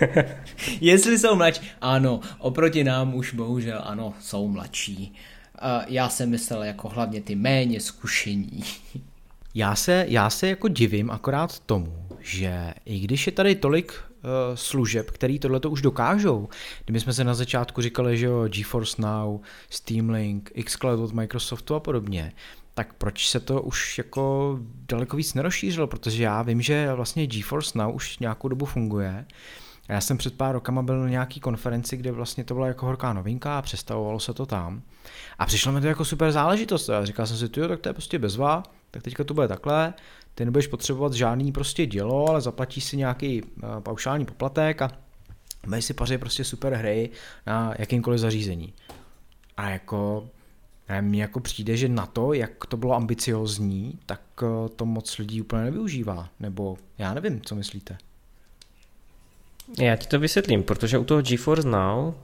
[0.80, 5.14] Jestli jsou mladší, ano, oproti nám už bohužel ano, jsou mladší.
[5.86, 8.64] Já jsem myslel jako hlavně ty méně zkušení.
[9.54, 14.30] já se, já se jako divím akorát tomu, že i když je tady tolik uh,
[14.54, 16.48] služeb, který tohle už dokážou,
[16.84, 19.40] kdyby jsme se na začátku říkali, že jo, GeForce Now,
[19.70, 22.32] Steam Link, xCloud od Microsoftu a podobně,
[22.78, 27.78] tak proč se to už jako daleko víc nerozšířilo, protože já vím, že vlastně GeForce
[27.78, 29.26] Now už nějakou dobu funguje.
[29.88, 33.12] Já jsem před pár rokama byl na nějaký konferenci, kde vlastně to byla jako horká
[33.12, 34.82] novinka a představovalo se to tam.
[35.38, 36.88] A přišlo mi to jako super záležitost.
[36.88, 39.94] A říkal jsem si, jo, tak to je prostě bezva, tak teďka to bude takhle,
[40.34, 44.90] ty nebudeš potřebovat žádný prostě dělo, ale zaplatíš si nějaký uh, paušální poplatek a
[45.66, 47.10] budeš si pařit prostě super hry
[47.46, 48.72] na jakýmkoliv zařízení.
[49.56, 50.28] A jako
[51.00, 55.40] mně jako přijde, že na to, jak to bylo ambiciozní, tak eh, to moc lidí
[55.40, 56.28] úplně nevyužívá.
[56.40, 57.98] Nebo já nevím, co myslíte.
[59.78, 62.14] Já ti to vysvětlím, protože u toho GeForce Now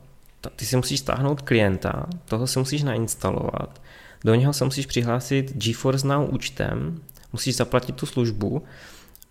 [0.57, 3.83] ty si musíš stáhnout klienta, toho si musíš nainstalovat,
[4.25, 7.01] do něho se musíš přihlásit GeForce Now účtem,
[7.33, 8.63] musíš zaplatit tu službu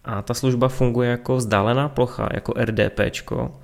[0.06, 3.60] a ta služba funguje jako vzdálená plocha, jako RDPčko,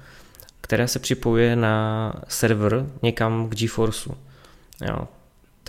[0.61, 4.13] které se připojuje na server někam k GeForceu.
[4.87, 5.07] Jo,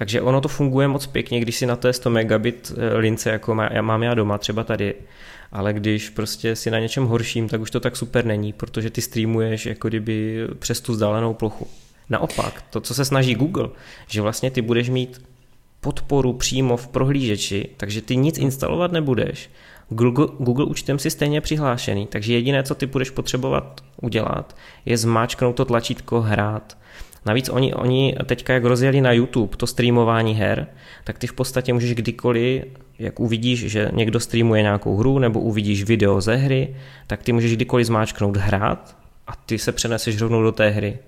[0.00, 3.54] Takže ono to funguje moc pěkně, když si na je 100 megabit eh, lince, jako
[3.54, 4.94] má, já mám já doma, třeba tady,
[5.52, 9.00] ale když prostě si na něčem horším, tak už to tak super není, protože ty
[9.00, 11.66] streamuješ jako kdyby přes tu vzdálenou plochu.
[12.10, 13.68] Naopak, to, co se snaží Google,
[14.08, 15.22] že vlastně ty budeš mít
[15.80, 19.50] podporu přímo v prohlížeči, takže ty nic instalovat nebudeš.
[19.88, 25.56] Google, Google účtem si stejně přihlášený, takže jediné, co ty budeš potřebovat udělat, je zmáčknout
[25.56, 26.76] to tlačítko hrát.
[27.26, 30.66] Navíc oni, oni teďka, jak rozjeli na YouTube to streamování her,
[31.04, 32.62] tak ty v podstatě můžeš kdykoliv,
[32.98, 37.56] jak uvidíš, že někdo streamuje nějakou hru nebo uvidíš video ze hry, tak ty můžeš
[37.56, 40.98] kdykoliv zmáčknout hrát a ty se přeneseš rovnou do té hry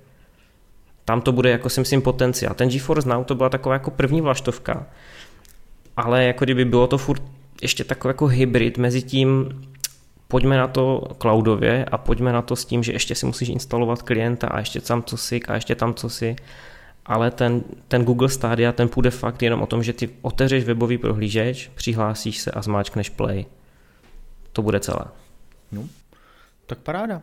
[1.05, 2.55] tam to bude jako si myslím potenciál.
[2.55, 4.87] Ten GeForce Now to byla taková jako první vlaštovka,
[5.97, 7.23] ale jako kdyby bylo to furt
[7.63, 9.49] ještě takový jako hybrid mezi tím,
[10.33, 14.03] pojďme na to cloudově a pojďme na to s tím, že ještě si musíš instalovat
[14.03, 16.37] klienta a ještě tam co si a ještě tam co si.
[17.07, 20.99] Ale ten, ten Google Stadia, ten půjde fakt jenom o tom, že ty otevřeš webový
[20.99, 23.47] prohlížeč, přihlásíš se a zmáčkneš play.
[24.53, 25.05] To bude celé.
[25.73, 25.85] No,
[26.67, 27.23] tak paráda.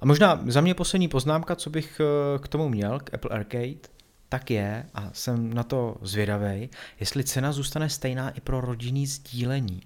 [0.00, 3.88] A možná za mě poslední poznámka, co bych eh, k tomu měl, k Apple Arcade,
[4.28, 9.82] tak je, a jsem na to zvědavý, jestli cena zůstane stejná i pro rodinný sdílení.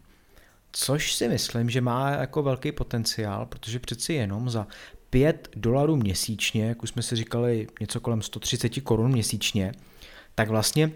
[0.73, 4.67] Což si myslím, že má jako velký potenciál, protože přeci jenom za
[5.11, 9.73] 5 dolarů měsíčně, jak už jsme si říkali, něco kolem 130 korun měsíčně,
[10.35, 10.91] tak vlastně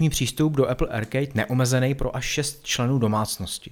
[0.00, 3.70] mít přístup do Apple Arcade neomezený pro až 6 členů domácnosti.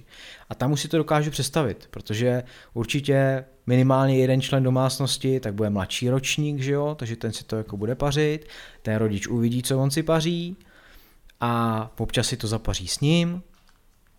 [0.49, 5.69] A tam už si to dokážu představit, protože určitě minimálně jeden člen domácnosti, tak bude
[5.69, 8.47] mladší ročník, že jo, takže ten si to jako bude pařit,
[8.81, 10.57] ten rodič uvidí, co on si paří
[11.41, 13.41] a občas si to zapaří s ním,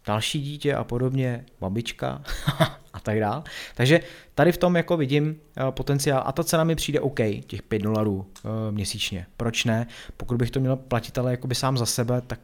[0.09, 2.23] další dítě a podobně, babička
[2.93, 3.43] a tak dále.
[3.75, 4.01] Takže
[4.35, 7.83] tady v tom jako vidím eh, potenciál a ta cena mi přijde OK, těch 5
[7.83, 9.27] dolarů eh, měsíčně.
[9.37, 9.87] Proč ne?
[10.17, 12.41] Pokud bych to měl platit ale jakoby sám za sebe, tak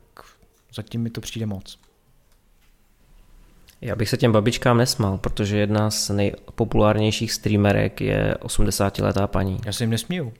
[0.74, 1.78] zatím mi to přijde moc.
[3.80, 9.60] Já bych se těm babičkám nesmal, protože jedna z nejpopulárnějších streamerek je 80-letá paní.
[9.66, 10.32] Já se jim nesmíju.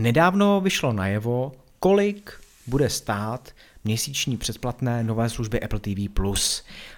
[0.00, 2.32] Nedávno vyšlo najevo, kolik
[2.66, 3.52] bude stát
[3.84, 5.90] měsíční předplatné nové služby Apple TV+.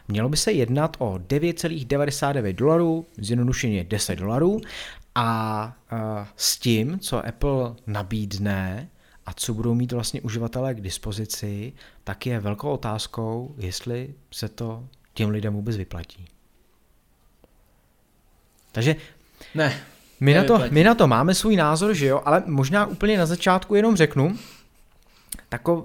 [0.09, 4.61] Mělo by se jednat o 9,99 dolarů, zjednodušeně 10 dolarů
[5.15, 5.99] a uh,
[6.37, 8.89] s tím, co Apple nabídne,
[9.27, 11.73] a co budou mít vlastně uživatelé k dispozici,
[12.05, 16.25] tak je velkou otázkou, jestli se to těm lidem vůbec vyplatí.
[18.73, 18.97] Takže
[19.55, 19.83] ne,
[20.23, 23.27] my na, to, my na to máme svůj názor, že jo, ale možná úplně na
[23.27, 24.37] začátku jenom řeknu,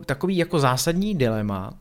[0.05, 1.73] takový jako zásadní dilema,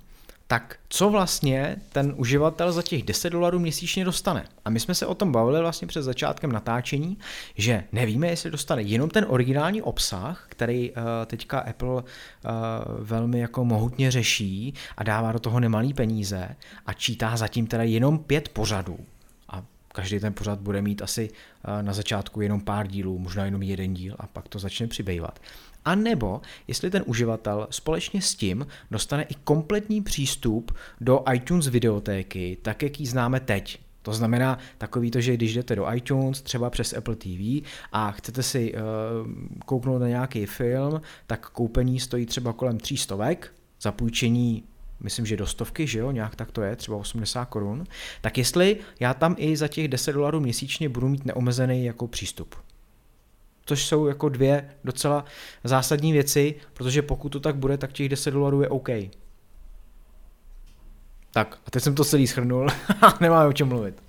[0.46, 4.44] tak co vlastně ten uživatel za těch 10 dolarů měsíčně dostane?
[4.64, 7.18] A my jsme se o tom bavili vlastně před začátkem natáčení,
[7.56, 12.02] že nevíme, jestli dostane jenom ten originální obsah, který uh, teďka Apple uh,
[12.98, 16.48] velmi jako mohutně řeší a dává do toho nemalý peníze
[16.86, 18.98] a čítá zatím teda jenom pět pořadů.
[19.96, 23.94] Každý ten pořad bude mít asi uh, na začátku jenom pár dílů, možná jenom jeden
[23.94, 25.40] díl a pak to začne přibývat.
[25.84, 32.58] A nebo jestli ten uživatel společně s tím dostane i kompletní přístup do iTunes videotéky,
[32.62, 33.78] tak jak ji známe teď.
[34.02, 38.42] To znamená takový to, že když jdete do iTunes, třeba přes Apple TV a chcete
[38.42, 38.80] si uh,
[39.64, 43.16] kouknout na nějaký film, tak koupení stojí třeba kolem 300,
[43.80, 44.64] zapůjčení
[45.00, 47.84] myslím, že do stovky, že jo, nějak tak to je, třeba 80 korun,
[48.20, 52.54] tak jestli já tam i za těch 10 dolarů měsíčně budu mít neomezený jako přístup
[53.66, 55.24] což jsou jako dvě docela
[55.64, 58.88] zásadní věci, protože pokud to tak bude, tak těch 10 dolarů je OK.
[61.32, 62.68] Tak, a teď jsem to celý schrnul
[63.02, 64.02] a nemáme o čem mluvit.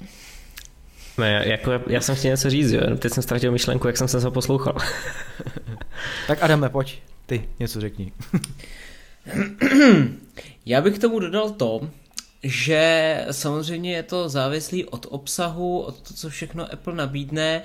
[1.18, 2.82] Ne, jako, já jsem chtěl něco říct, jo?
[2.98, 4.78] teď jsem ztratil myšlenku, jak jsem se to poslouchal.
[6.28, 8.12] tak Adame, pojď, ty něco řekni.
[10.66, 11.90] já bych tomu dodal to,
[12.44, 17.64] že samozřejmě je to závislý od obsahu, od to, co všechno Apple nabídne.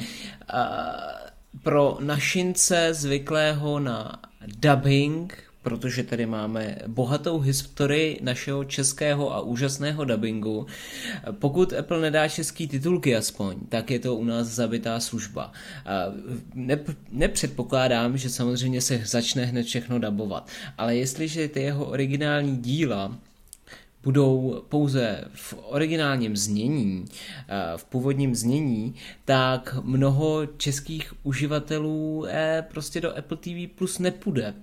[1.62, 10.66] Pro našince zvyklého na dubbing, protože tady máme bohatou historii našeho českého a úžasného dubbingu.
[11.31, 15.53] Pokud Apple nedá český titulky aspoň, tak je to u nás zabitá služba.
[16.57, 23.18] Nep- nepředpokládám, že samozřejmě se začne hned všechno dabovat, ale jestliže ty jeho originální díla
[24.03, 27.05] budou pouze v originálním znění,
[27.77, 28.94] v původním znění,
[29.25, 34.55] tak mnoho českých uživatelů eh, prostě do Apple TV Plus nepůjde,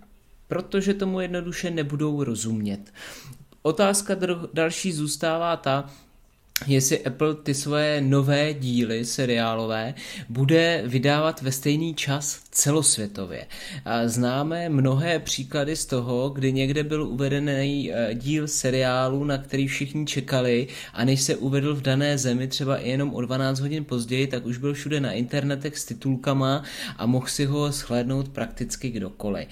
[0.49, 2.93] protože tomu jednoduše nebudou rozumět.
[3.61, 4.15] Otázka
[4.53, 5.89] další zůstává ta,
[6.67, 9.93] jestli Apple ty svoje nové díly seriálové
[10.29, 13.47] bude vydávat ve stejný čas celosvětově.
[14.05, 20.05] Známe mnohé příklady z toho, kdy někde byl uvedený eh, díl seriálu, na který všichni
[20.05, 24.27] čekali a než se uvedl v dané zemi třeba i jenom o 12 hodin později,
[24.27, 26.63] tak už byl všude na internetech s titulkama
[26.97, 29.47] a mohl si ho shlédnout prakticky kdokoliv.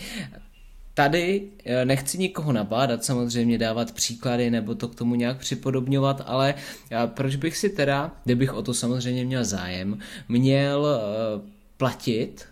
[0.97, 6.53] Tady eh, nechci nikoho nabádat, samozřejmě dávat příklady nebo to k tomu nějak připodobňovat, ale
[6.91, 11.41] eh, proč bych si teda, kdybych o to samozřejmě měl zájem, měl eh,
[11.77, 12.45] platit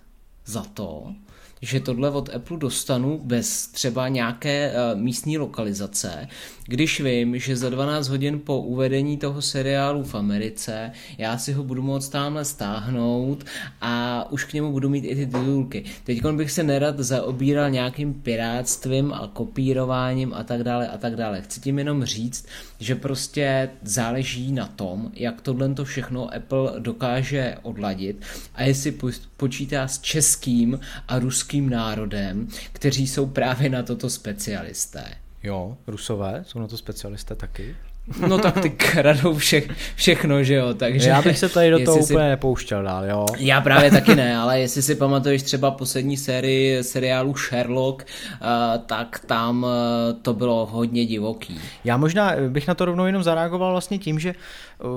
[0.46, 1.14] za to,
[1.62, 6.28] že tohle od Apple dostanu bez třeba nějaké místní lokalizace,
[6.68, 11.64] když vím, že za 12 hodin po uvedení toho seriálu v Americe já si ho
[11.64, 13.44] budu moct tamhle stáhnout
[13.82, 15.84] a už k němu budu mít i ty titulky.
[16.04, 21.42] Teď bych se nerad zaobíral nějakým pirátstvím a kopírováním a tak dále a tak dále.
[21.42, 22.46] Chci tím jenom říct,
[22.80, 28.94] že prostě záleží na tom, jak tohle to všechno Apple dokáže odladit a jestli
[29.38, 35.25] počítá s českým a ruským národem, kteří jsou právě na toto specialisté.
[35.46, 37.76] Jo, rusové jsou na to specialisté taky.
[38.28, 39.62] No tak ty kradou vše,
[39.96, 41.10] všechno, že jo, takže...
[41.10, 42.14] Já bych se tady do toho si...
[42.14, 43.26] úplně nepouštěl dál, jo.
[43.38, 48.48] Já právě taky ne, ale jestli si pamatuješ třeba poslední sérii seriálu Sherlock, uh,
[48.86, 49.70] tak tam uh,
[50.22, 51.60] to bylo hodně divoký.
[51.84, 54.34] Já možná bych na to rovnou jenom zareagoval vlastně tím, že
[54.84, 54.92] uh,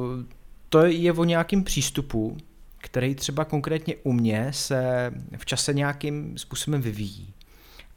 [0.69, 2.37] to je o nějakým přístupu,
[2.79, 7.33] který třeba konkrétně u mě se v čase nějakým způsobem vyvíjí.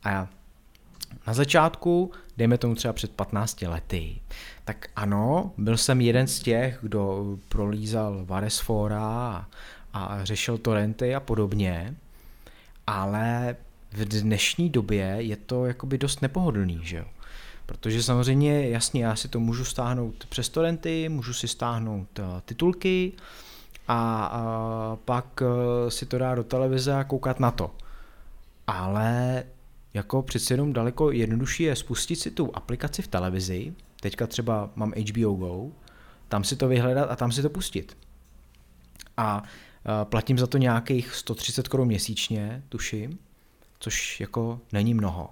[0.04, 0.28] A
[1.28, 4.20] na začátku, dejme tomu třeba před 15 lety,
[4.66, 9.48] tak ano, byl jsem jeden z těch, kdo prolízal Varesfora a,
[9.94, 11.96] a řešil torrenty a podobně,
[12.88, 13.56] ale
[13.92, 17.06] v dnešní době je to jakoby dost nepohodlný, že jo.
[17.66, 23.12] Protože samozřejmě, jasně, já si to můžu stáhnout přes torrenty, můžu si stáhnout uh, titulky
[23.88, 24.32] a
[24.92, 27.72] uh, pak uh, si to dá do televize a koukat na to.
[28.68, 29.44] Ale
[29.94, 34.94] jako přeci jenom daleko jednodušší je spustit si tu aplikaci v televizi, teďka třeba mám
[35.10, 35.72] HBO Go,
[36.28, 37.98] tam si to vyhledat a tam si to pustit.
[39.18, 39.44] A
[40.04, 43.20] platím za to nějakých 130 korun měsíčně, tuším,
[43.80, 45.30] což jako není mnoho.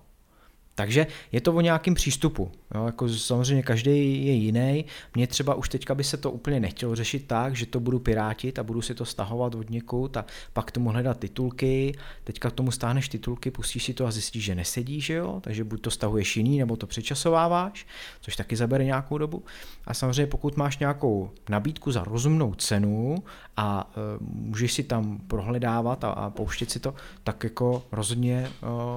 [0.79, 2.51] Takže je to o nějakém přístupu.
[2.75, 2.85] Jo?
[2.85, 4.85] Jako samozřejmě každý je jiný.
[5.15, 8.59] Mně třeba už teďka by se to úplně nechtělo řešit tak, že to budu pirátit
[8.59, 11.95] a budu si to stahovat od někud a pak tomu hledat titulky.
[12.23, 15.39] Teďka k tomu stáhneš titulky, pustíš si to a zjistíš, že nesedí, že jo?
[15.41, 17.87] takže buď to stahuješ jiný, nebo to přečasováváš,
[18.21, 19.43] což taky zabere nějakou dobu.
[19.85, 23.15] A samozřejmě pokud máš nějakou nabídku za rozumnou cenu
[23.57, 28.51] a e, můžeš si tam prohledávat a, a pouštět si to, tak jako rozhodně e,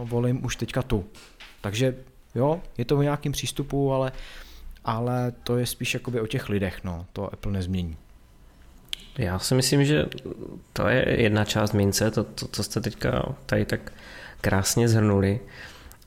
[0.04, 1.04] volím už teďka tu.
[1.62, 1.94] Takže
[2.34, 4.12] jo, je to o nějakým přístupu, ale,
[4.84, 7.96] ale to je spíš jakoby o těch lidech, no, to Apple nezmění.
[9.18, 10.06] Já si myslím, že
[10.72, 13.92] to je jedna část mince, to, to co jste teďka tady tak
[14.40, 15.40] krásně zhrnuli.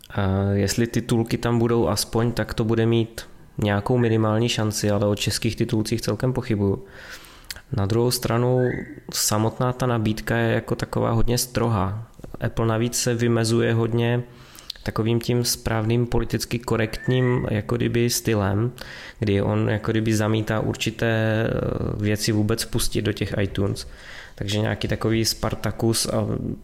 [0.10, 0.22] A
[0.54, 5.56] jestli titulky tam budou aspoň, tak to bude mít nějakou minimální šanci, ale o českých
[5.56, 6.86] titulcích celkem pochybuju.
[7.72, 8.60] Na druhou stranu
[9.14, 12.08] samotná ta nabídka je jako taková hodně strohá.
[12.42, 14.24] Apple navíc se vymezuje hodně
[14.86, 18.72] takovým tím správným politicky korektním jako kdyby stylem,
[19.20, 23.88] kdy on jako kdyby zamítá určité eh, věci vůbec pustit do těch iTunes.
[24.36, 26.08] Takže nějaký takový Spartacus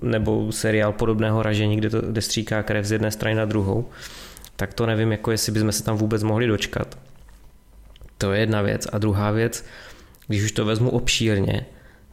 [0.01, 3.89] nebo seriál podobného ražení, kde, to, kde stříká krev z jedné strany na druhou,
[4.55, 6.97] tak to nevím, jako jestli bychom se tam vůbec mohli dočkat.
[8.17, 8.87] To je jedna věc.
[8.91, 9.65] A druhá věc,
[10.27, 11.65] když už to vezmu obšírně,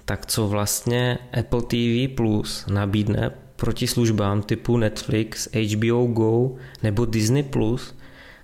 [0.05, 3.31] tak co vlastně Apple TV Plus nabídne
[3.61, 6.51] proti službám typu Netflix, HBO Go
[6.83, 7.95] nebo Disney+, Plus,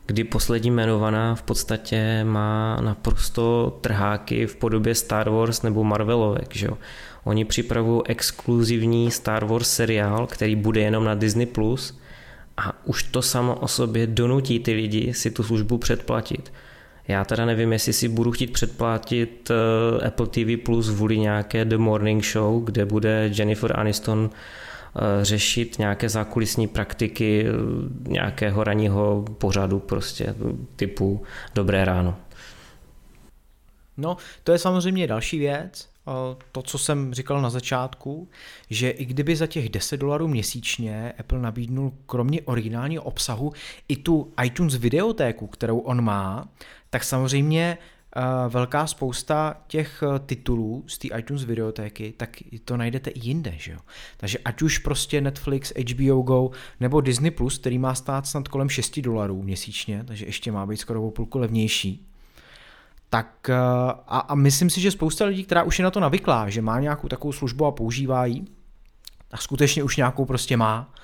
[0.07, 6.57] kdy poslední jmenovaná v podstatě má naprosto trháky v podobě Star Wars nebo Marvelovek.
[6.57, 6.79] Že jo?
[7.25, 11.99] Oni připravují exkluzivní Star Wars seriál, který bude jenom na Disney+, Plus
[12.57, 16.53] a už to samo o sobě donutí ty lidi si tu službu předplatit.
[17.09, 21.79] Já teda nevím, jestli si budu chtít předplatit uh, Apple TV Plus vůli nějaké The
[21.79, 24.64] Morning Show, kde bude Jennifer Aniston Eh,
[25.23, 27.53] řešit nějaké zákulisní praktiky eh,
[28.09, 30.35] nějakého ranního pořadu prostě
[30.77, 31.23] typu
[31.55, 32.17] dobré ráno.
[33.97, 36.11] No, to je samozřejmě další věc, eh,
[36.53, 38.29] to, co jsem říkal na začátku,
[38.71, 43.53] že i kdyby za těch 10 dolarů měsíčně Apple nabídnul kromě originálního obsahu
[43.89, 46.49] i tu iTunes videotéku, kterou on má,
[46.91, 47.79] tak samozřejmě
[48.49, 53.73] velká spousta těch eh, titulů z té iTunes videotéky, tak to najdete i jinde, že
[53.73, 53.79] jo.
[54.17, 56.51] Takže ať už prostě Netflix, HBO Go
[56.81, 60.77] nebo Disney+, Plus, který má stát snad kolem 6 dolarů měsíčně, takže ještě má být
[60.77, 62.07] skoro o půlku levnější,
[63.11, 66.63] tak a, a myslím si, že spousta lidí, která už je na to navyklá, že
[66.63, 68.45] má nějakou takovou službu a používá ji,
[69.29, 70.95] tak skutečně už nějakou prostě má.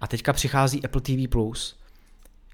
[0.00, 1.28] A teďka přichází Apple TV+,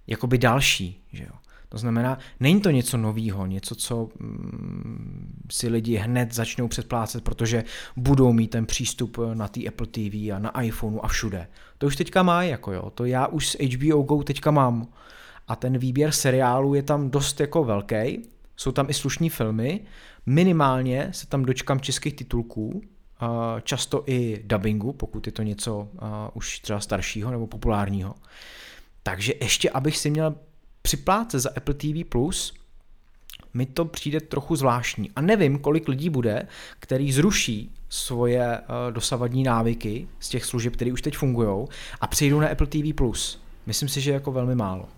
[0.07, 1.33] jakoby další, že jo.
[1.69, 7.65] To znamená, není to něco novýho, něco, co mm, si lidi hned začnou předplácet, protože
[7.97, 11.49] budou mít ten přístup na té Apple TV a na iPhoneu a všude.
[11.79, 14.89] To už teďka má, jako jo, to já už s HBO Go teďka mám.
[15.49, 18.23] A ten výběr seriálů je tam dost jako velký,
[18.57, 19.81] jsou tam i slušní filmy,
[20.27, 22.83] minimálně se tam dočkám českých titulků,
[23.63, 25.89] často i dubbingu, pokud je to něco
[26.35, 28.15] už třeba staršího nebo populárního.
[29.03, 30.35] Takže ještě, abych si měl
[30.87, 32.05] připlácet za Apple TV+,
[33.55, 35.11] mi to přijde trochu zvláštní.
[35.17, 36.47] A nevím, kolik lidí bude,
[36.81, 38.61] který zruší svoje
[38.91, 41.67] dosavadní návyky z těch služeb, které už teď fungují
[42.01, 42.79] a přejdou na Apple TV+.
[43.67, 44.89] Myslím si, že jako velmi málo.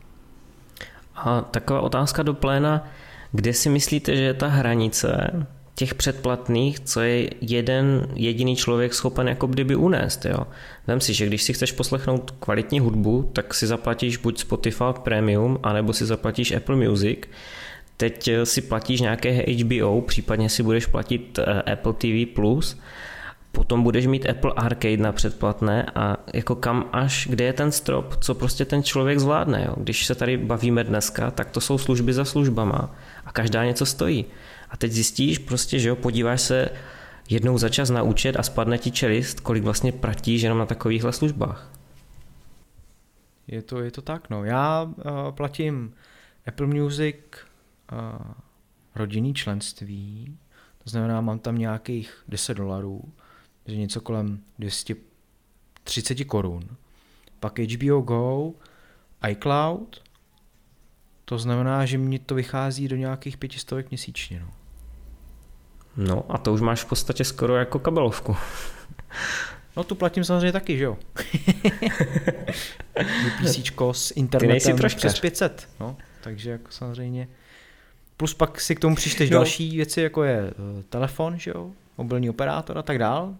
[1.14, 2.88] A taková otázka do pléna,
[3.32, 5.46] kde si myslíte, že je ta hranice
[5.78, 10.24] těch předplatných, co je jeden jediný člověk schopen jako kdyby unést.
[10.24, 10.38] Jo?
[10.86, 15.58] Vem si, že když si chceš poslechnout kvalitní hudbu, tak si zaplatíš buď Spotify Premium,
[15.62, 17.18] anebo si zaplatíš Apple Music.
[17.96, 22.26] Teď eh, si platíš nějaké HBO, případně si budeš platit eh, Apple TV+,
[23.52, 28.16] potom budeš mít Apple Arcade na předplatné a jako kam až, kde je ten strop,
[28.20, 29.64] co prostě ten člověk zvládne.
[29.66, 29.74] Jo?
[29.76, 34.24] Když se tady bavíme dneska, tak to jsou služby za službama a každá něco stojí.
[34.70, 36.70] A teď zjistíš prostě, že jo, podíváš se
[37.28, 41.12] jednou za čas na účet a spadne ti čelist, kolik vlastně pratíš jenom na takovýchhle
[41.12, 41.72] službách.
[43.46, 44.44] Je to, je to tak, no.
[44.44, 44.92] Já uh,
[45.30, 45.94] platím
[46.46, 47.16] Apple Music
[47.92, 48.32] uh,
[48.94, 50.36] rodinný členství,
[50.84, 53.12] to znamená, mám tam nějakých 10 dolarů,
[53.66, 56.62] že něco kolem 230 korun.
[57.40, 58.52] Pak HBO Go,
[59.28, 60.02] iCloud,
[61.24, 64.40] to znamená, že mi to vychází do nějakých pětistovek měsíčně.
[64.40, 64.57] No.
[65.98, 68.36] No a to už máš v podstatě skoro jako kabelovku.
[69.76, 70.96] No tu platím samozřejmě taky, že jo.
[73.42, 73.58] PC
[73.92, 75.96] s internetem přes 500, no.
[76.20, 77.28] Takže jako samozřejmě.
[78.16, 79.34] Plus pak si k tomu přičteš no.
[79.38, 80.52] další věci, jako je eh,
[80.88, 83.36] telefon, že jo, mobilní operátor a tak dál.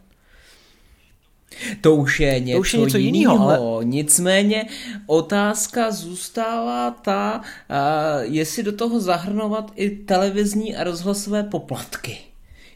[1.81, 3.85] To už je něco, to už je něco jiného, ale...
[3.85, 4.67] nicméně
[5.07, 12.19] otázka zůstává ta, uh, jestli do toho zahrnovat i televizní a rozhlasové poplatky,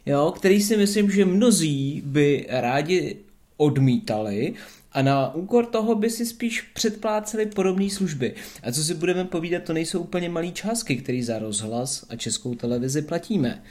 [0.06, 3.16] jo, který si myslím, že mnozí by rádi
[3.56, 4.54] odmítali
[4.92, 8.34] a na úkor toho by si spíš předpláceli podobné služby.
[8.62, 12.54] A co si budeme povídat, to nejsou úplně malé částky, které za rozhlas a českou
[12.54, 13.62] televizi platíme.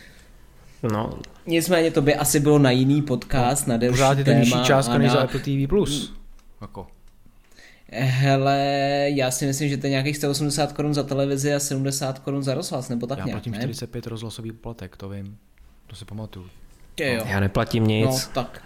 [0.91, 1.19] No.
[1.47, 4.63] Nicméně to by asi bylo na jiný podcast, no, na delší Pořád je to nižší
[4.63, 5.67] částka než za Apple TV+.
[5.67, 6.13] Plus.
[6.61, 6.87] Jako.
[7.93, 8.59] Hele,
[9.13, 12.53] já si myslím, že to je nějakých 180 korun za televizi a 70 korun za
[12.53, 13.59] rozhlas, nebo tak já nějak, platím ne?
[13.59, 15.37] 45 rozhlasový poplatek, to vím.
[15.91, 16.45] To si pamatuju.
[16.99, 17.23] Je, jo.
[17.25, 18.09] Já neplatím nic.
[18.09, 18.63] No, tak.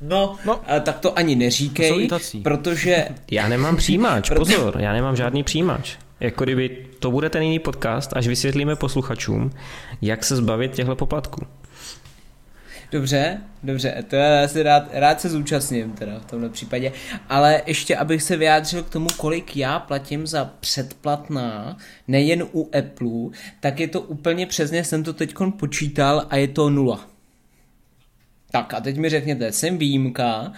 [0.00, 0.60] No, no.
[0.66, 3.08] A, tak to ani neříkej, to protože...
[3.30, 5.96] Já nemám přijímač, pozor, já nemám žádný přijímač.
[6.20, 9.50] Jako kdyby to bude ten jiný podcast, až vysvětlíme posluchačům,
[10.02, 11.46] jak se zbavit těchto poplatků.
[12.90, 16.92] Dobře, dobře, to já si rád, rád se zúčastním teda v tomhle případě,
[17.28, 21.76] ale ještě abych se vyjádřil k tomu, kolik já platím za předplatná,
[22.08, 26.70] nejen u Apple, tak je to úplně přesně, jsem to teď počítal a je to
[26.70, 27.08] nula.
[28.50, 30.52] Tak a teď mi řekněte, jsem výjimka,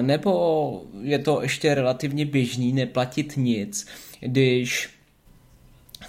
[0.00, 3.86] nebo je to ještě relativně běžný neplatit nic,
[4.20, 4.90] když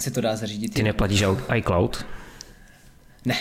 [0.00, 0.74] se to dá zařídit.
[0.74, 1.24] Ty neplatíš
[1.56, 2.06] iCloud?
[3.24, 3.36] Ne.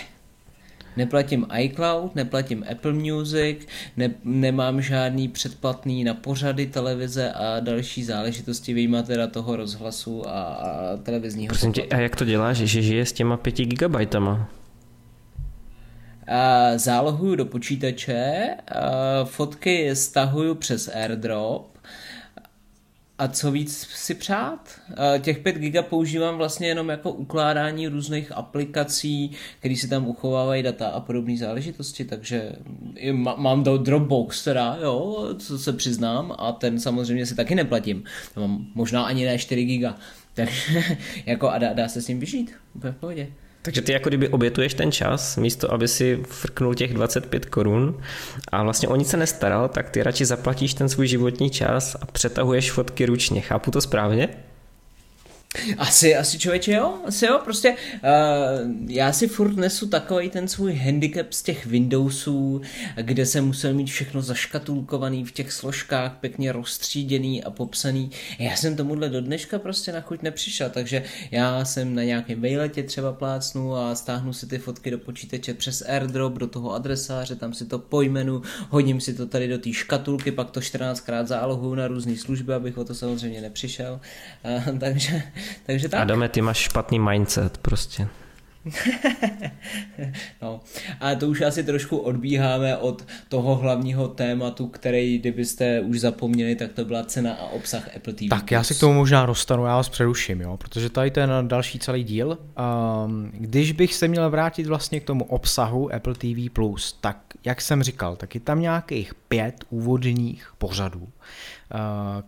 [0.97, 3.57] Neplatím iCloud, neplatím Apple Music,
[3.97, 10.31] ne, nemám žádný předplatný na pořady televize a další záležitosti vyjma teda toho rozhlasu a,
[10.31, 14.49] a televizního Prosím tě, a jak to děláš, že žije s těma 5 gigabajtama?
[16.75, 18.49] zálohuju do počítače,
[19.23, 21.77] fotky stahuju přes AirDrop,
[23.19, 24.81] a co víc si přát?
[25.21, 30.87] Těch 5 giga používám vlastně jenom jako ukládání různých aplikací, které si tam uchovávají data
[30.87, 32.51] a podobné záležitosti, takže
[33.13, 38.03] mám do Dropbox teda, jo, co se přiznám, a ten samozřejmě si taky neplatím.
[38.35, 39.97] Mám možná ani ne 4 giga,
[40.33, 40.83] takže
[41.25, 43.27] jako a dá, dá se s ním vyžít, úplně v pohodě.
[43.61, 48.01] Takže ty jako kdyby obětuješ ten čas, místo aby si frknul těch 25 korun
[48.51, 52.05] a vlastně o nic se nestaral, tak ty radši zaplatíš ten svůj životní čas a
[52.05, 53.41] přetahuješ fotky ručně.
[53.41, 54.29] Chápu to správně?
[55.77, 60.73] Asi, asi člověče jo, asi jo, prostě uh, já si furt nesu takový ten svůj
[60.73, 62.61] handicap z těch Windowsů,
[62.95, 68.11] kde jsem musel mít všechno zaškatulkovaný v těch složkách, pěkně rozstříděný a popsaný.
[68.39, 72.83] Já jsem tomuhle do dneška prostě na chuť nepřišel, takže já jsem na nějakém vejletě
[72.83, 77.53] třeba plácnu a stáhnu si ty fotky do počítače přes airdrop, do toho adresáře, tam
[77.53, 81.87] si to pojmenu, hodím si to tady do té škatulky, pak to 14krát zálohu na
[81.87, 83.99] různé služby, abych o to samozřejmě nepřišel.
[84.69, 85.23] Uh, takže
[85.65, 86.01] takže tak.
[86.01, 88.07] Adame, ty máš špatný mindset prostě.
[90.41, 90.61] no,
[90.99, 96.73] a to už asi trošku odbíháme od toho hlavního tématu, který, kdybyste už zapomněli, tak
[96.73, 98.29] to byla cena a obsah Apple TV+.
[98.29, 101.79] Tak já si k tomu možná dostanu, já vás přeruším, jo, protože tady ten další
[101.79, 102.37] celý díl.
[103.05, 106.49] Um, když bych se měl vrátit vlastně k tomu obsahu Apple TV+,
[107.01, 111.09] tak jak jsem říkal, tak je tam nějakých pět úvodních pořadů, uh,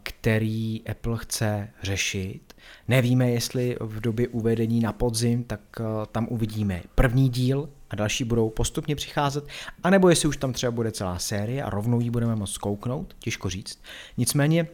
[0.04, 2.51] který Apple chce řešit
[2.88, 8.24] Nevíme, jestli v době uvedení na podzim, tak eh, tam uvidíme první díl a další
[8.24, 9.48] budou postupně přicházet,
[9.84, 13.50] anebo jestli už tam třeba bude celá série a rovnou ji budeme moct kouknout, těžko
[13.50, 13.82] říct.
[14.18, 14.68] Nicméně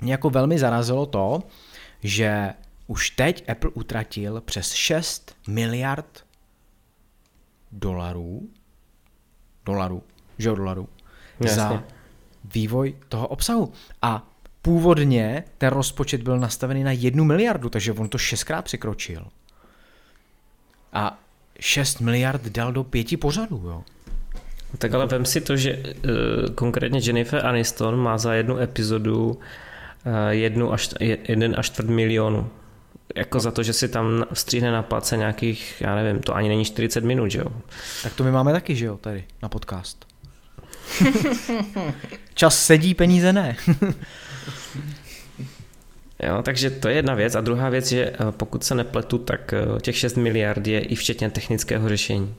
[0.00, 1.42] mě jako velmi zarazilo to,
[2.02, 2.54] že
[2.86, 6.24] už teď Apple utratil přes 6 miliard
[7.72, 8.48] dolarů,
[9.64, 10.02] dolarů,
[10.38, 10.88] že jo, dolarů,
[11.40, 11.56] Jasně.
[11.56, 11.84] za
[12.44, 13.72] vývoj toho obsahu.
[14.02, 14.31] A
[14.62, 19.26] původně ten rozpočet byl nastavený na jednu miliardu, takže on to šestkrát překročil.
[20.92, 21.18] A
[21.60, 23.84] 6 miliard dal do pěti pořadů, jo.
[24.78, 29.38] Tak ale vem si to, že uh, konkrétně Jennifer Aniston má za jednu epizodu uh,
[30.28, 32.50] jednu až, jeden až čtvrt milionu.
[33.14, 36.64] Jako za to, že si tam stříhne na place nějakých, já nevím, to ani není
[36.64, 37.46] 40 minut, že jo?
[38.02, 40.06] Tak to my máme taky, že jo, tady na podcast.
[42.34, 43.56] Čas sedí, peníze ne.
[46.22, 47.34] Jo, takže to je jedna věc.
[47.34, 50.94] A druhá věc, že eh, pokud se nepletu, tak eh, těch 6 miliard je i
[50.94, 52.34] včetně technického řešení.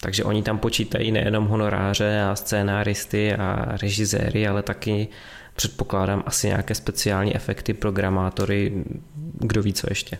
[0.00, 5.08] Takže oni tam počítají nejenom honoráře a scénáristy a režiséry, ale taky
[5.56, 8.84] předpokládám asi nějaké speciální efekty, programátory,
[9.34, 10.18] kdo ví co ještě.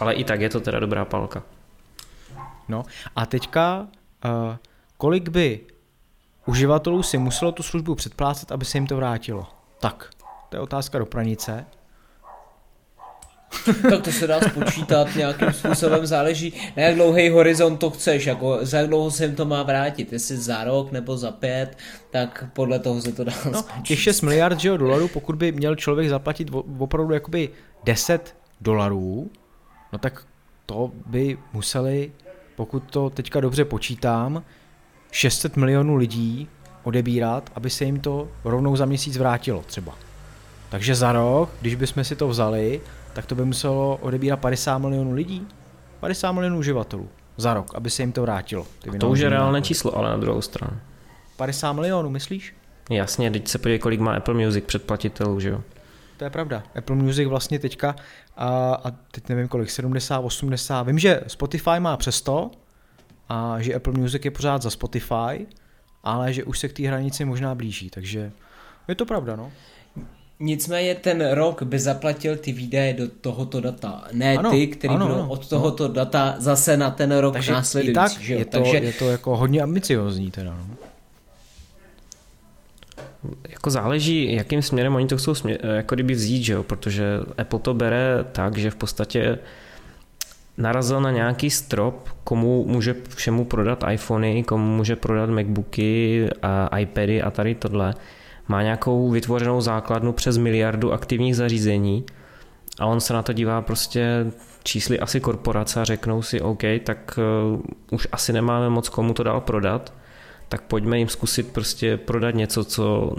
[0.00, 1.42] Ale i tak je to teda dobrá palka.
[2.68, 2.84] No
[3.16, 3.86] a teďka,
[4.24, 4.56] uh,
[4.96, 5.60] kolik by
[6.46, 9.46] uživatelů si muselo tu službu předplácet, aby se jim to vrátilo?
[9.80, 10.10] Tak,
[10.48, 11.66] to je otázka do pranice.
[13.90, 18.58] tak to se dá spočítat nějakým způsobem, záleží na jak dlouhý horizont to chceš, jako
[18.62, 21.78] za jak dlouho se jim to má vrátit, jestli za rok nebo za pět,
[22.10, 23.82] tak podle toho se to dá no, spočítat.
[23.86, 27.50] Těch 6 miliard že, dolarů, pokud by měl člověk zaplatit opravdu jakoby
[27.84, 29.30] 10 dolarů,
[29.92, 30.26] no tak
[30.66, 32.12] to by museli,
[32.56, 34.42] pokud to teďka dobře počítám,
[35.14, 36.48] 600 milionů lidí
[36.82, 39.94] odebírat, aby se jim to rovnou za měsíc vrátilo třeba.
[40.70, 42.80] Takže za rok, když bychom si to vzali,
[43.12, 45.46] tak to by muselo odebírat 50 milionů lidí,
[46.00, 48.66] 50 milionů uživatelů za rok, aby se jim to vrátilo.
[49.00, 50.76] to už je reálné číslo, ale na druhou stranu.
[51.36, 52.54] 50 milionů, myslíš?
[52.90, 55.60] Jasně, teď se podívej, kolik má Apple Music předplatitelů, že jo?
[56.16, 56.62] To je pravda.
[56.78, 57.96] Apple Music vlastně teďka,
[58.36, 62.50] a, a teď nevím kolik, 70, 80, vím, že Spotify má přes 100
[63.28, 65.46] a že Apple Music je pořád za Spotify,
[66.02, 68.32] ale že už se k té hranici možná blíží, takže
[68.88, 69.52] je to pravda, no.
[70.40, 75.06] Nicméně ten rok by zaplatil ty výdaje do tohoto data, ne ano, ty, který ano,
[75.06, 75.94] budou ano, od tohoto ano.
[75.94, 77.90] data zase na ten rok Takže následující.
[77.90, 78.34] I tak že?
[78.34, 78.76] Je, to, Takže...
[78.76, 80.50] je to jako hodně ambiciozní teda.
[80.50, 80.76] No.
[83.48, 86.62] Jako záleží, jakým směrem oni to chcou směr, jako kdyby vzít, že jo?
[86.62, 87.04] protože
[87.38, 89.38] Apple to bere tak, že v podstatě
[90.56, 97.22] narazil na nějaký strop, komu může všemu prodat iPhony, komu může prodat Macbooky, a iPady
[97.22, 97.94] a tady tohle
[98.48, 102.04] má nějakou vytvořenou základnu přes miliardu aktivních zařízení
[102.78, 104.26] a on se na to dívá prostě
[104.64, 107.18] čísly asi korporace a řeknou si OK, tak
[107.54, 109.92] uh, už asi nemáme moc komu to dál prodat,
[110.48, 113.16] tak pojďme jim zkusit prostě prodat něco, co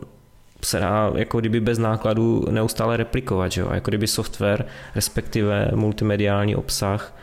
[0.61, 3.69] se dá jako kdyby bez nákladů neustále replikovat, že jo?
[3.73, 4.65] jako kdyby software,
[4.95, 7.13] respektive multimediální obsah,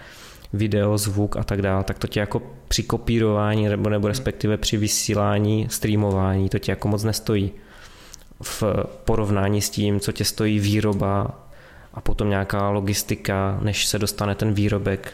[0.52, 4.76] video, zvuk a tak dále, tak to tě jako při kopírování nebo, nebo respektive při
[4.76, 7.52] vysílání, streamování, to tě jako moc nestojí
[8.42, 8.64] v
[9.04, 11.30] porovnání s tím, co tě stojí výroba
[11.94, 15.12] a potom nějaká logistika, než se dostane ten výrobek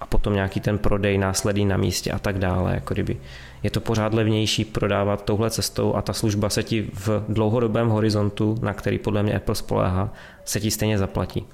[0.00, 2.74] a potom nějaký ten prodej následný na místě a tak dále.
[2.74, 3.16] Jako kdyby
[3.62, 8.58] je to pořád levnější prodávat touhle cestou a ta služba se ti v dlouhodobém horizontu,
[8.62, 10.12] na který podle mě Apple spoléhá,
[10.44, 11.46] se ti stejně zaplatí.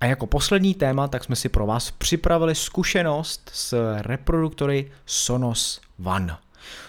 [0.00, 6.36] A jako poslední téma, tak jsme si pro vás připravili zkušenost s reproduktory Sonos One.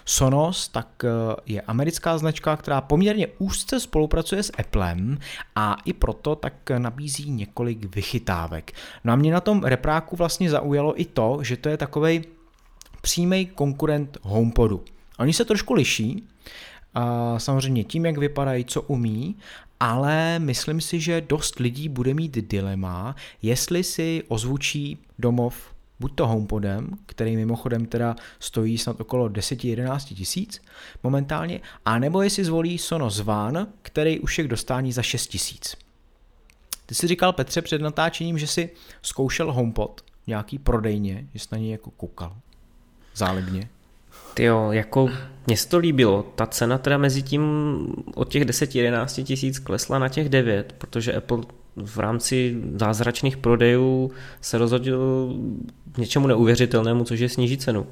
[0.05, 1.09] Sonos tak eh,
[1.45, 5.18] je americká značka, která poměrně úzce spolupracuje s Applem
[5.55, 8.72] a i proto tak nabízí několik vychytávek.
[9.03, 12.24] No a mě na tom repráku vlastně zaujalo i to, že to je takovej
[13.01, 14.84] přímý konkurent HomePodu.
[15.20, 16.28] Oni se trošku liší,
[16.93, 19.36] a samozřejmě tím, jak vypadají, co umí,
[19.82, 26.27] ale myslím si, že dost lidí bude mít dilema, jestli si ozvučí domov buď to
[26.27, 30.61] HomePodem, který mimochodem teda stojí snad okolo 10-11 tisíc
[31.03, 35.75] momentálně, a nebo jestli zvolí Sonos Van, který už je k dostání za 6 tisíc.
[36.86, 38.69] Ty jsi říkal Petře před natáčením, že si
[39.01, 42.38] zkoušel HomePod nějaký prodejně, že jsi na něj jako koukal.
[43.15, 43.69] Zálibně.
[44.39, 45.09] Jo, jako
[45.47, 46.25] mně se to líbilo.
[46.36, 47.43] Ta cena teda mezi tím
[48.15, 51.39] od těch 10-11 tisíc klesla na těch 9, protože Apple
[51.75, 54.11] v rámci zázračných prodejů
[54.41, 55.36] se rozhodl
[55.97, 57.88] něčemu neuvěřitelnému, což je snížit cenu.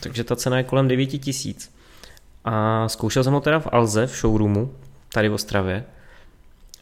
[0.00, 1.74] Takže ta cena je kolem 9 tisíc.
[2.44, 4.74] A zkoušel jsem ho teda v Alze, v showroomu,
[5.12, 5.84] tady v Ostravě.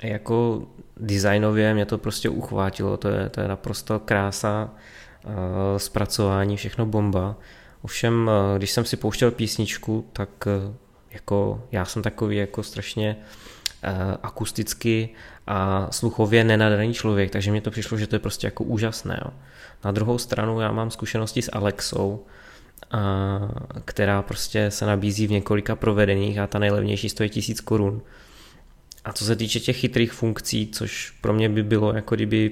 [0.00, 0.62] A jako
[0.96, 4.70] designově mě to prostě uchvátilo, to je, to je naprosto krása,
[5.24, 5.32] uh,
[5.76, 7.36] zpracování, všechno bomba.
[7.82, 10.74] Ovšem, uh, když jsem si pouštěl písničku, tak uh,
[11.10, 13.16] jako já jsem takový jako strašně
[14.22, 15.08] akusticky
[15.46, 19.20] a sluchově nenadaný člověk, takže mi to přišlo, že to je prostě jako úžasné.
[19.24, 19.30] Jo.
[19.84, 22.26] Na druhou stranu já mám zkušenosti s Alexou,
[22.90, 23.00] a,
[23.84, 28.02] která prostě se nabízí v několika provedeních a ta nejlevnější stojí tisíc korun.
[29.04, 32.50] A co se týče těch chytrých funkcí, což pro mě by bylo jako kdyby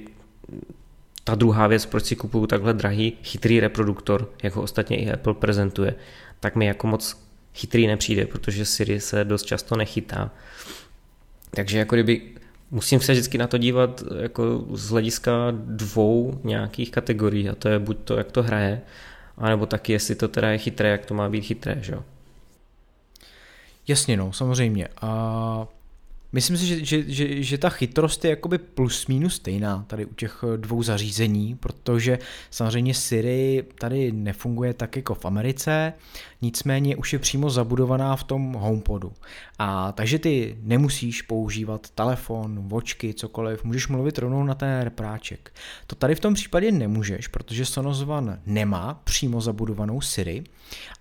[1.27, 5.33] ta druhá věc, proč si kupuju takhle drahý chytrý reproduktor, jak ho ostatně i Apple
[5.33, 5.95] prezentuje,
[6.39, 10.31] tak mi jako moc chytrý nepřijde, protože Siri se dost často nechytá.
[11.51, 12.21] Takže jako kdyby
[12.71, 17.79] musím se vždycky na to dívat jako z hlediska dvou nějakých kategorií a to je
[17.79, 18.81] buď to, jak to hraje,
[19.37, 22.03] anebo taky, jestli to teda je chytré, jak to má být chytré, že jo?
[23.87, 24.87] Jasně, no, samozřejmě.
[25.01, 25.67] A
[26.31, 30.13] Myslím si, že, že, že, že ta chytrost je jakoby plus minus stejná tady u
[30.13, 32.19] těch eh, dvou zařízení, protože
[32.51, 35.93] samozřejmě Siri tady nefunguje tak jako v Americe,
[36.41, 39.13] nicméně už je přímo zabudovaná v tom HomePodu.
[39.59, 45.53] A takže ty nemusíš používat telefon, vočky, cokoliv, můžeš mluvit rovnou na ten repráček.
[45.87, 50.43] To tady v tom případě nemůžeš, protože Sonos One nemá přímo zabudovanou Siri,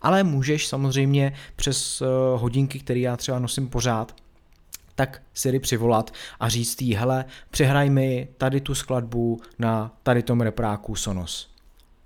[0.03, 2.07] ale můžeš samozřejmě přes eh,
[2.37, 4.26] hodinky, které já třeba nosím pořád,
[4.97, 10.41] tak Siri přivolat a říct jí, hele, přehraj mi tady tu skladbu na tady tom
[10.41, 11.51] repráku Sonos.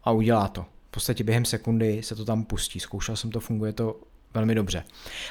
[0.04, 0.62] A udělá to.
[0.62, 2.80] V podstatě během sekundy se to tam pustí.
[2.80, 4.00] Zkoušel jsem to, funguje to
[4.34, 4.84] velmi dobře.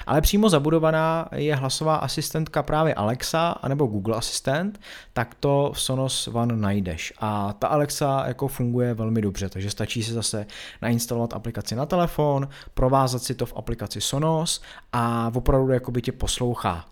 [0.08, 4.80] Ale přímo zabudovaná je hlasová asistentka právě Alexa anebo Google Asistent,
[5.14, 7.14] tak to v Sonos One najdeš.
[7.20, 10.46] A ta Alexa jako funguje velmi dobře, takže stačí si zase
[10.82, 14.62] nainstalovat aplikaci na telefon, provázat si to v aplikaci Sonos
[14.94, 16.86] a opravdu jakoby tě poslouchá.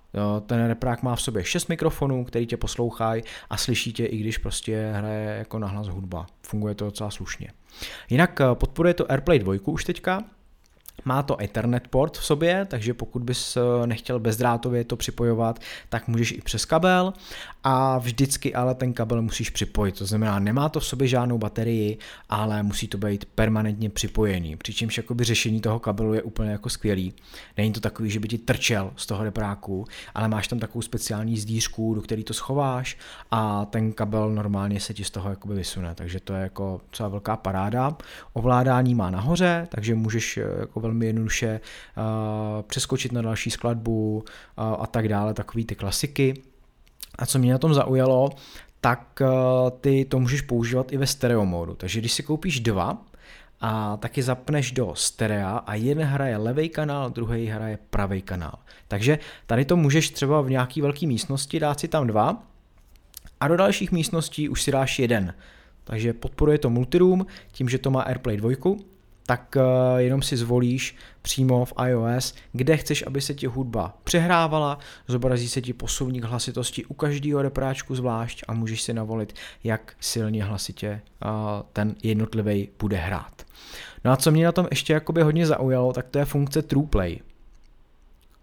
[0.46, 4.38] Ten reprák má v sobě šest mikrofonů, který tě poslouchají a slyší tě, i když
[4.38, 6.26] prostě hraje jako nahlas hudba.
[6.42, 7.52] Funguje to docela slušně.
[8.10, 10.24] Jinak eh, podporuje to AirPlay 2 už teďka,
[11.06, 16.08] má to Ethernet port v sobě, takže pokud bys eh, nechtěl bezdrátově to připojovat, tak
[16.08, 17.14] můžeš i přes kabel
[17.64, 19.98] a vždycky ale ten kabel musíš připojit.
[19.98, 21.98] To znamená, nemá to v sobě žádnou baterii,
[22.30, 24.56] ale musí to být permanentně připojený.
[24.56, 27.14] Přičemž jakoby řešení toho kabelu je úplně jako skvělý.
[27.58, 29.86] Není to takový, že by ti trčel z toho repráku,
[30.16, 32.98] ale máš tam takovou speciální zdířku, do který to schováš
[33.32, 35.96] a ten kabel normálně se ti z toho jakoby vysune.
[35.96, 37.98] Takže to je jako celá velká paráda.
[38.34, 41.60] Ovládání má nahoře, takže můžeš eh, jako velmi jednoduše
[41.98, 42.04] uh,
[42.62, 44.24] přeskočit na další skladbu uh,
[44.80, 46.42] a tak dále, takový ty klasiky.
[47.16, 48.30] A co mě na tom zaujalo,
[48.82, 51.76] tak uh, ty to můžeš používat i ve stereo módu.
[51.76, 52.98] Takže když si koupíš dva,
[53.62, 58.60] a taky zapneš do sterea a jeden hraje levý kanál, druhý hraje pravý kanál.
[58.88, 62.44] Takže tady to můžeš třeba v nějaký velké místnosti dát si tam dva
[63.40, 65.34] a do dalších místností už si dáš jeden.
[65.84, 68.52] Takže podporuje to multiroom tím, že to má AirPlay 2
[69.28, 74.80] tak eh, jenom si zvolíš přímo v iOS, kde chceš, aby se ti hudba přehrávala,
[75.08, 80.44] zobrazí se ti posuvník hlasitosti u každého repráčku zvlášť a můžeš si navolit, jak silně
[80.44, 81.28] hlasitě eh,
[81.74, 83.42] ten jednotlivý bude hrát.
[84.06, 87.20] No a co mě na tom ještě jakoby hodně zaujalo, tak to je funkce TruePlay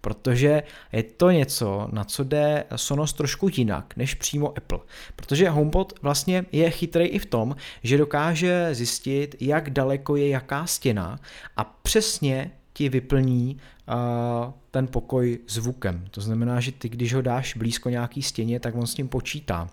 [0.05, 4.79] protože je to něco, na co jde Sonos trošku jinak než přímo Apple.
[5.17, 10.67] Protože HomePod vlastně je chytrý i v tom, že dokáže zjistit, jak daleko je jaká
[10.67, 11.19] stěna
[11.57, 16.05] a přesně ti vyplní uh, ten pokoj zvukem.
[16.11, 19.69] To znamená, že ty, když ho dáš blízko nějaký stěně, tak on s tím počítá.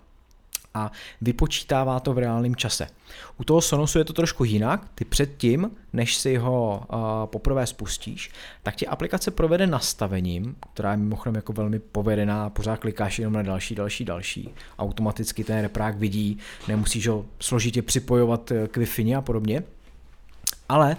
[0.74, 2.86] A vypočítává to v reálném čase.
[3.40, 4.88] U toho Sonosu je to trošku jinak.
[4.94, 8.30] Ty předtím, než si ho uh, poprvé spustíš,
[8.62, 13.42] tak ti aplikace provede nastavením, která je mimochodem jako velmi povedená, pořád klikáš jenom na
[13.42, 14.54] další, další, další.
[14.78, 19.62] Automaticky ten reprák vidí, nemusíš ho složitě připojovat eh, k wi a podobně.
[20.68, 20.96] Ale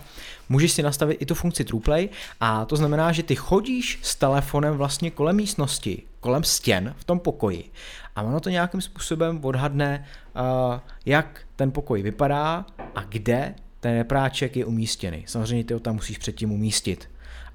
[0.49, 4.73] můžeš si nastavit i tu funkci TruePlay a to znamená, že ty chodíš s telefonem
[4.73, 7.71] vlastně kolem místnosti, kolem stěn v tom pokoji
[8.15, 14.57] a ono to nějakým způsobem odhadne, uh, jak ten pokoj vypadá a kde ten repráček
[14.57, 15.23] je umístěný.
[15.27, 17.09] Samozřejmě ty ho tam musíš předtím umístit.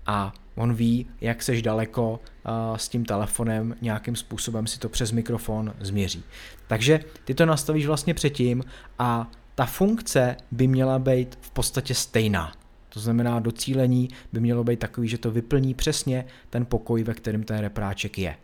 [0.06, 5.12] A on ví, jak seš daleko uh, s tím telefonem, nějakým způsobem si to přes
[5.12, 6.24] mikrofon změří.
[6.66, 8.64] Takže ty to nastavíš vlastně předtím
[8.98, 12.52] a ta funkce by měla být v podstatě stejná.
[12.88, 17.42] To znamená, docílení by mělo být takový, že to vyplní přesně ten pokoj, ve kterém
[17.42, 18.36] ten repráček je.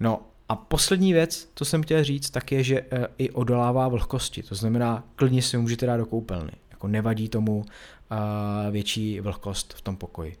[0.00, 2.86] No a poslední věc, co jsem chtěl říct, tak je, že e,
[3.18, 4.42] i odolává vlhkosti.
[4.42, 6.52] To znamená, klidně si můžete dát do koupelny.
[6.70, 10.36] Jako nevadí tomu e, větší vlhkost v tom pokoji.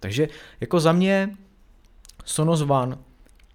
[0.00, 0.28] Takže
[0.60, 1.36] jako za mě
[2.24, 2.98] Sonos One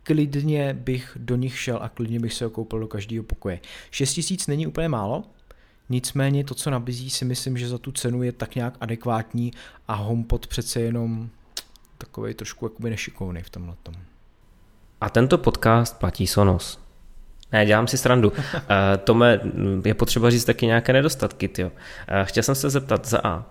[0.04, 3.60] klidně bych do nich šel a klidně bych se ho koupil do každého pokoje.
[3.91, 5.24] 6000 není úplně málo,
[5.89, 9.54] nicméně to, co nabízí, si myslím, že za tu cenu je tak nějak adekvátní
[9.88, 11.30] a HomePod přece jenom
[11.97, 13.93] takový trošku jakoby nešikovný v tomhle tom.
[15.02, 16.80] A tento podcast platí Sonos.
[17.52, 18.30] Ne, dělám si srandu.
[18.30, 18.38] Uh,
[19.04, 19.39] Tome,
[19.86, 21.68] je potřeba říct taky nějaké nedostatky, tyjo.
[21.68, 21.74] Uh,
[22.24, 23.45] chtěl jsem se zeptat za A.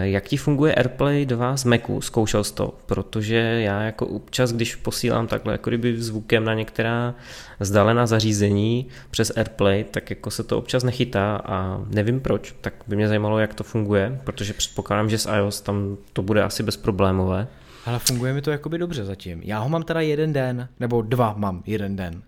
[0.00, 2.00] Jak ti funguje AirPlay 2 z Macu?
[2.00, 2.74] Zkoušel jsi to?
[2.86, 7.14] Protože já jako občas, když posílám takhle jako kdyby zvukem na některá
[7.60, 12.54] vzdálená zařízení přes AirPlay, tak jako se to občas nechytá a nevím proč.
[12.60, 16.42] Tak by mě zajímalo, jak to funguje, protože předpokládám, že s iOS tam to bude
[16.42, 17.46] asi bezproblémové.
[17.86, 19.40] Ale funguje mi to jakoby dobře zatím.
[19.44, 22.22] Já ho mám teda jeden den, nebo dva mám jeden den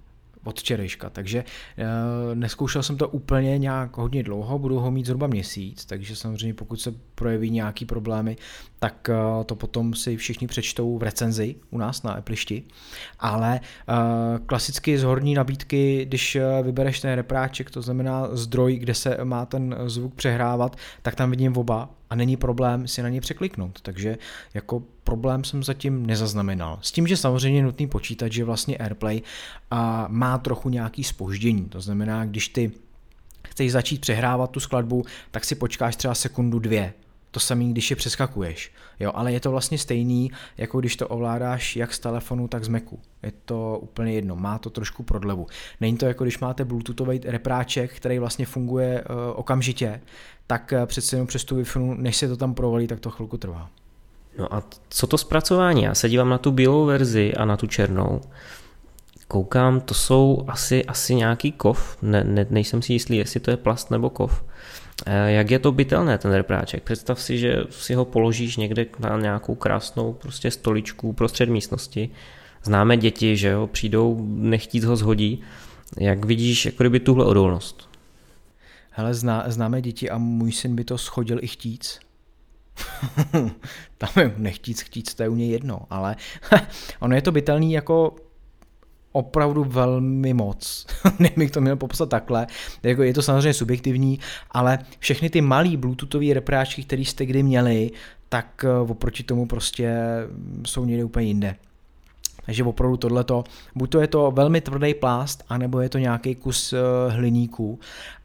[0.44, 1.84] od včerejška, takže uh,
[2.34, 6.80] neskoušel jsem to úplně nějak hodně dlouho, budu ho mít zhruba měsíc, takže samozřejmě pokud
[6.80, 8.36] se projeví nějaký problémy,
[8.78, 12.62] tak uh, to potom si všichni přečtou v recenzi u nás na Applišti,
[13.18, 19.18] ale uh, klasicky z horní nabídky, když vybereš ten repráček, to znamená zdroj, kde se
[19.24, 23.80] má ten zvuk přehrávat, tak tam vidím oba a není problém si na ně překliknout,
[23.80, 24.18] takže
[24.54, 26.78] jako problém jsem zatím nezaznamenal.
[26.82, 29.22] S tím, že samozřejmě je nutný počítat, že vlastně AirPlay
[29.70, 32.72] a, má trochu nějaký spoždění, to znamená, když ty
[33.48, 36.94] chceš začít přehrávat tu skladbu, tak si počkáš třeba sekundu, dvě,
[37.30, 38.72] to samý, když je přeskakuješ.
[39.00, 42.68] Jo, ale je to vlastně stejný, jako když to ovládáš jak z telefonu, tak z
[42.68, 42.98] Macu.
[43.22, 45.46] Je to úplně jedno, má to trošku prodlevu.
[45.80, 50.00] Není to jako když máte bluetoothový repráček, který vlastně funguje uh, okamžitě,
[50.46, 51.64] tak uh, přece jenom přes tu wi
[51.96, 53.70] než se to tam provalí, tak to chvilku trvá.
[54.38, 55.82] No a co to zpracování?
[55.82, 58.20] Já se dívám na tu bílou verzi a na tu černou.
[59.28, 63.56] Koukám, to jsou asi, asi nějaký kov, ne, ne, nejsem si jistý, jestli to je
[63.56, 64.44] plast nebo kov.
[65.06, 66.82] Eh, jak je to bytelné, ten repráček?
[66.82, 72.10] Představ si, že si ho položíš někde na nějakou krásnou prostě stoličku prostřed místnosti.
[72.62, 75.42] Známe děti, že jo, přijdou, nechtít ho zhodí.
[75.98, 77.90] Jak vidíš, jako kdyby tuhle odolnost?
[78.90, 82.00] Hele, zná, známe děti a můj syn by to schodil i chtíc.
[83.98, 86.16] Tam je nechtíc, chtíc, to je u něj jedno, ale
[87.00, 88.16] ono je to bytelný jako
[89.12, 90.86] opravdu velmi moc.
[91.18, 92.46] Nevím, to měl popsat takhle.
[92.82, 94.18] Jako je to samozřejmě subjektivní,
[94.50, 97.90] ale všechny ty malý bluetoothové repráčky, které jste kdy měli,
[98.28, 99.96] tak eh, oproti tomu prostě
[100.66, 101.56] jsou někde úplně jinde.
[102.46, 103.44] Takže opravdu tohleto,
[103.74, 106.78] buď to je to velmi tvrdý plást, anebo je to nějaký kus eh,
[107.10, 107.78] hliníku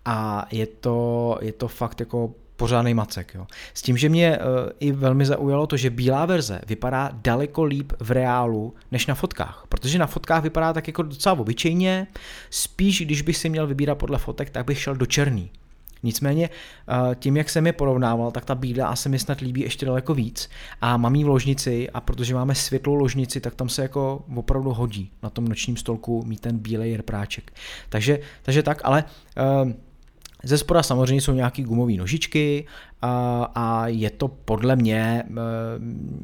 [0.05, 3.33] a je to, je to fakt jako pořádný macek.
[3.35, 3.47] Jo.
[3.73, 4.45] S tím, že mě uh,
[4.79, 9.65] i velmi zaujalo to, že bílá verze vypadá daleko líp v reálu než na fotkách,
[9.69, 12.07] protože na fotkách vypadá tak jako docela obyčejně,
[12.49, 15.51] spíš když bych si měl vybírat podle fotek, tak bych šel do černý.
[16.03, 19.85] Nicméně eh, tím, jak jsem je porovnával, tak ta bílá se mi snad líbí ještě
[19.85, 20.49] daleko víc
[20.81, 24.73] a mám jí v ložnici a protože máme světlou ložnici, tak tam se jako opravdu
[24.73, 27.53] hodí na tom nočním stolku mít ten bílej rpráček.
[27.89, 29.03] Takže, takže tak, ale
[29.63, 29.71] uh,
[30.45, 32.65] ze spoda samozřejmě jsou nějaké gumové nožičky
[33.01, 35.23] a, a je to podle mě e,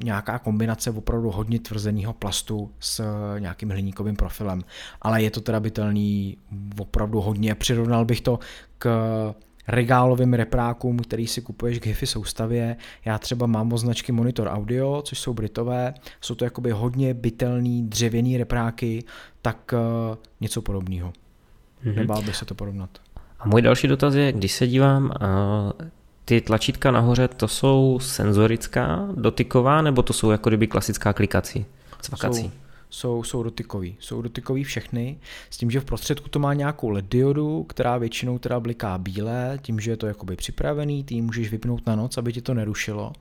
[0.03, 3.03] nějaká kombinace opravdu hodně tvrzeného plastu s
[3.39, 4.61] nějakým hliníkovým profilem,
[5.01, 6.38] ale je to teda bytelný
[6.80, 7.55] opravdu hodně.
[7.55, 8.39] Přirovnal bych to
[8.78, 8.89] k
[9.67, 12.76] regálovým reprákům, který si kupuješ k HiFi soustavě.
[13.05, 18.38] Já třeba mám označky Monitor Audio, což jsou britové, jsou to jakoby hodně bytelný dřevěný
[18.38, 19.03] repráky,
[19.41, 21.13] tak uh, něco podobného.
[21.86, 21.95] Mm-hmm.
[21.95, 22.89] Nebál by se to porovnat.
[23.41, 25.11] A můj další dotaz je, když se dívám,
[26.25, 31.65] ty tlačítka nahoře, to jsou senzorická, dotyková, nebo to jsou jako kdyby klasická klikací,
[32.01, 32.41] cvakací?
[32.41, 32.51] Jsou,
[32.91, 33.95] jsou, jsou dotykový.
[33.99, 35.19] Jsou dotykový všechny,
[35.49, 39.59] s tím, že v prostředku to má nějakou LED diodu, která většinou teda bliká bílé,
[39.61, 43.13] tím, že je to jakoby připravený, ty můžeš vypnout na noc, aby ti to nerušilo.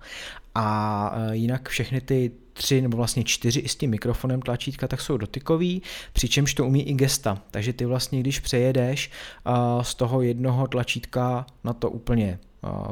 [0.54, 5.00] A e, jinak všechny ty tři nebo vlastně čtyři i s tím mikrofonem tlačítka, tak
[5.00, 7.42] jsou dotykový, přičemž to umí i gesta.
[7.50, 12.38] Takže ty vlastně, když přejedeš e, z toho jednoho tlačítka na to úplně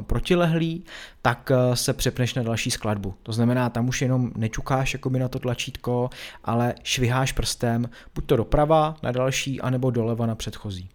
[0.01, 0.83] protilehlý,
[1.21, 3.13] tak se přepneš na další skladbu.
[3.23, 6.09] To znamená, tam už jenom nečukáš jakoby na to tlačítko,
[6.43, 10.89] ale šviháš prstem buď to doprava na další, anebo doleva na předchozí.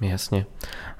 [0.00, 0.46] Jasně.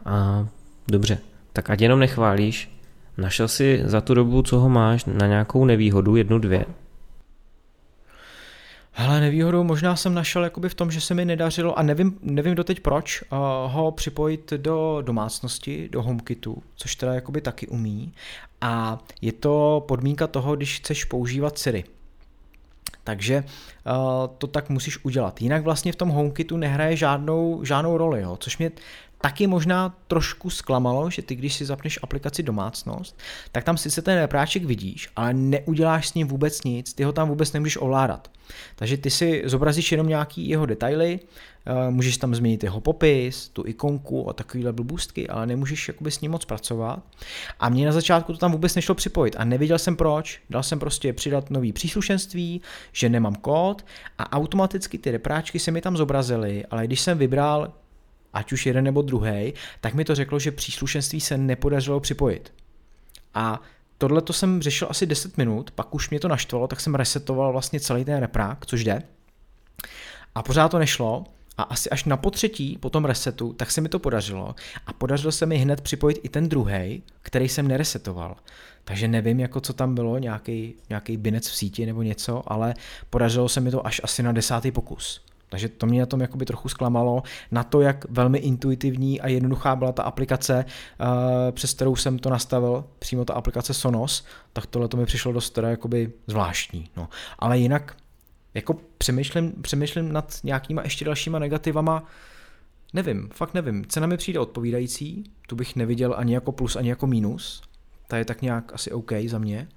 [0.05, 0.47] A,
[0.89, 1.19] dobře,
[1.53, 2.79] tak ať jenom nechválíš,
[3.17, 6.65] našel si za tu dobu, co ho máš, na nějakou nevýhodu, jednu, dvě?
[8.95, 12.55] Hele, nevýhodou možná jsem našel jakoby v tom, že se mi nedařilo, a nevím, nevím
[12.55, 13.39] doteď proč, uh,
[13.73, 18.13] ho připojit do domácnosti, do HomeKitu, což teda jakoby taky umí.
[18.61, 21.85] A je to podmínka toho, když chceš používat Siri.
[23.05, 23.93] Takže uh,
[24.39, 25.43] to tak musíš udělat.
[25.43, 28.71] Jinak vlastně v tom HomeKitu nehraje žádnou, žádnou roli, jo, což mě
[29.23, 33.19] taky možná trošku zklamalo, že ty, když si zapneš aplikaci domácnost,
[33.53, 37.29] tak tam sice ten repráček vidíš, ale neuděláš s ním vůbec nic, ty ho tam
[37.29, 38.31] vůbec nemůžeš ovládat.
[38.77, 41.21] Takže ty si zobrazíš jenom nějaký jeho detaily,
[41.67, 46.21] eh, můžeš tam změnit jeho popis, tu ikonku a takovýhle blbůstky, ale nemůžeš jakoby s
[46.21, 47.03] ním moc pracovat.
[47.61, 50.41] A mě na začátku to tam vůbec nešlo připojit a nevěděl jsem proč.
[50.51, 52.63] Dal jsem prostě přidat nový příslušenství,
[52.93, 53.85] že nemám kód
[54.19, 57.73] a automaticky ty repráčky se mi tam zobrazily, ale když jsem vybral
[58.33, 62.53] ať už jeden nebo druhý, tak mi to řeklo, že příslušenství se nepodařilo připojit.
[63.35, 63.61] A
[63.99, 67.53] tohle to jsem řešil asi 10 minut, pak už mě to naštvalo, tak jsem resetoval
[67.53, 69.03] vlastně celý ten reprák, což jde.
[70.35, 71.25] A pořád to nešlo,
[71.59, 74.55] a asi až na potřetí po tom resetu, tak se mi to podařilo
[74.87, 78.37] a podařilo se mi hned připojit i ten druhý, který jsem neresetoval.
[78.85, 82.75] Takže nevím, jako co tam bylo, nějaký, nějaký binec v síti nebo něco, ale
[83.11, 85.25] podařilo se mi to až asi na desátý pokus.
[85.53, 89.77] Takže to mě na tom jakoby trochu zklamalo, na to, jak velmi intuitivní a jednoduchá
[89.77, 91.07] byla ta aplikace, uh,
[91.51, 95.51] přes kterou jsem to nastavil, přímo ta aplikace Sonos, tak tohle to mi přišlo dost
[95.51, 96.89] teda jakoby zvláštní.
[96.97, 97.09] No.
[97.39, 97.97] Ale jinak
[98.55, 102.05] jako přemýšlím, přemýšlím nad nějakýma ještě dalšíma negativama,
[102.93, 103.85] nevím, fakt nevím.
[103.89, 107.63] Cena mi přijde odpovídající, tu bych neviděl ani jako plus, ani jako minus,
[108.09, 109.69] ta je tak nějak asi OK za mě.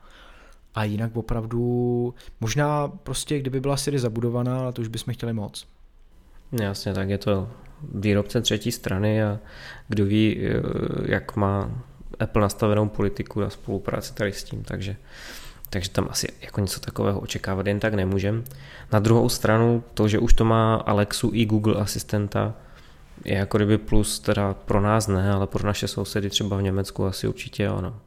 [0.76, 5.68] A jinak opravdu, možná prostě, kdyby byla Siri zabudovaná, ale to už bychom chtěli moc.
[6.52, 7.50] Jasně, tak je to
[7.94, 9.40] výrobce třetí strany a
[9.88, 10.52] kdo ví, eh,
[11.06, 11.72] jak má
[12.20, 14.96] Apple nastavenou politiku a spolupráci tady s tím, takže,
[15.70, 18.44] takže tam asi jako něco takového očekávat jen tak nemůžem.
[18.92, 22.54] Na druhou stranu, to, že už to má Alexu i Google asistenta,
[23.26, 27.06] je jako kdyby plus teda pro nás ne, ale pro naše sousedy třeba v Německu
[27.06, 28.00] asi určitě ano.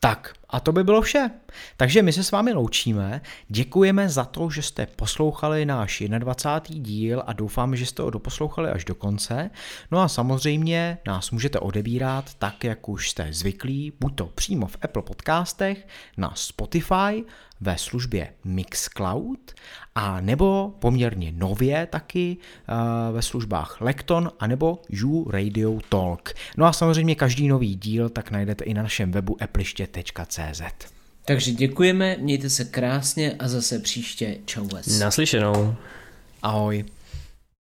[0.00, 1.30] Tak a to by bylo vše.
[1.76, 3.20] Takže my se s vámi loučíme.
[3.48, 6.84] Děkujeme za to, že jste poslouchali náš 21.
[6.84, 9.50] díl a doufám, že jste ho doposlouchali až do konce.
[9.90, 14.76] No a samozřejmě nás můžete odebírat tak, jak už jste zvyklí, buď to přímo v
[14.82, 17.24] Apple podcastech, na Spotify,
[17.60, 19.52] ve službě Mixcloud
[19.94, 26.32] a nebo poměrně nově taky uh, ve službách Lekton a nebo You Radio Talk.
[26.56, 30.62] No a samozřejmě každý nový díl tak najdete i na našem webu appliště.cz.
[31.24, 34.68] Takže děkujeme, mějte se krásně a zase příště čau
[34.98, 35.74] Naslyšenou.
[36.42, 36.84] Ahoj.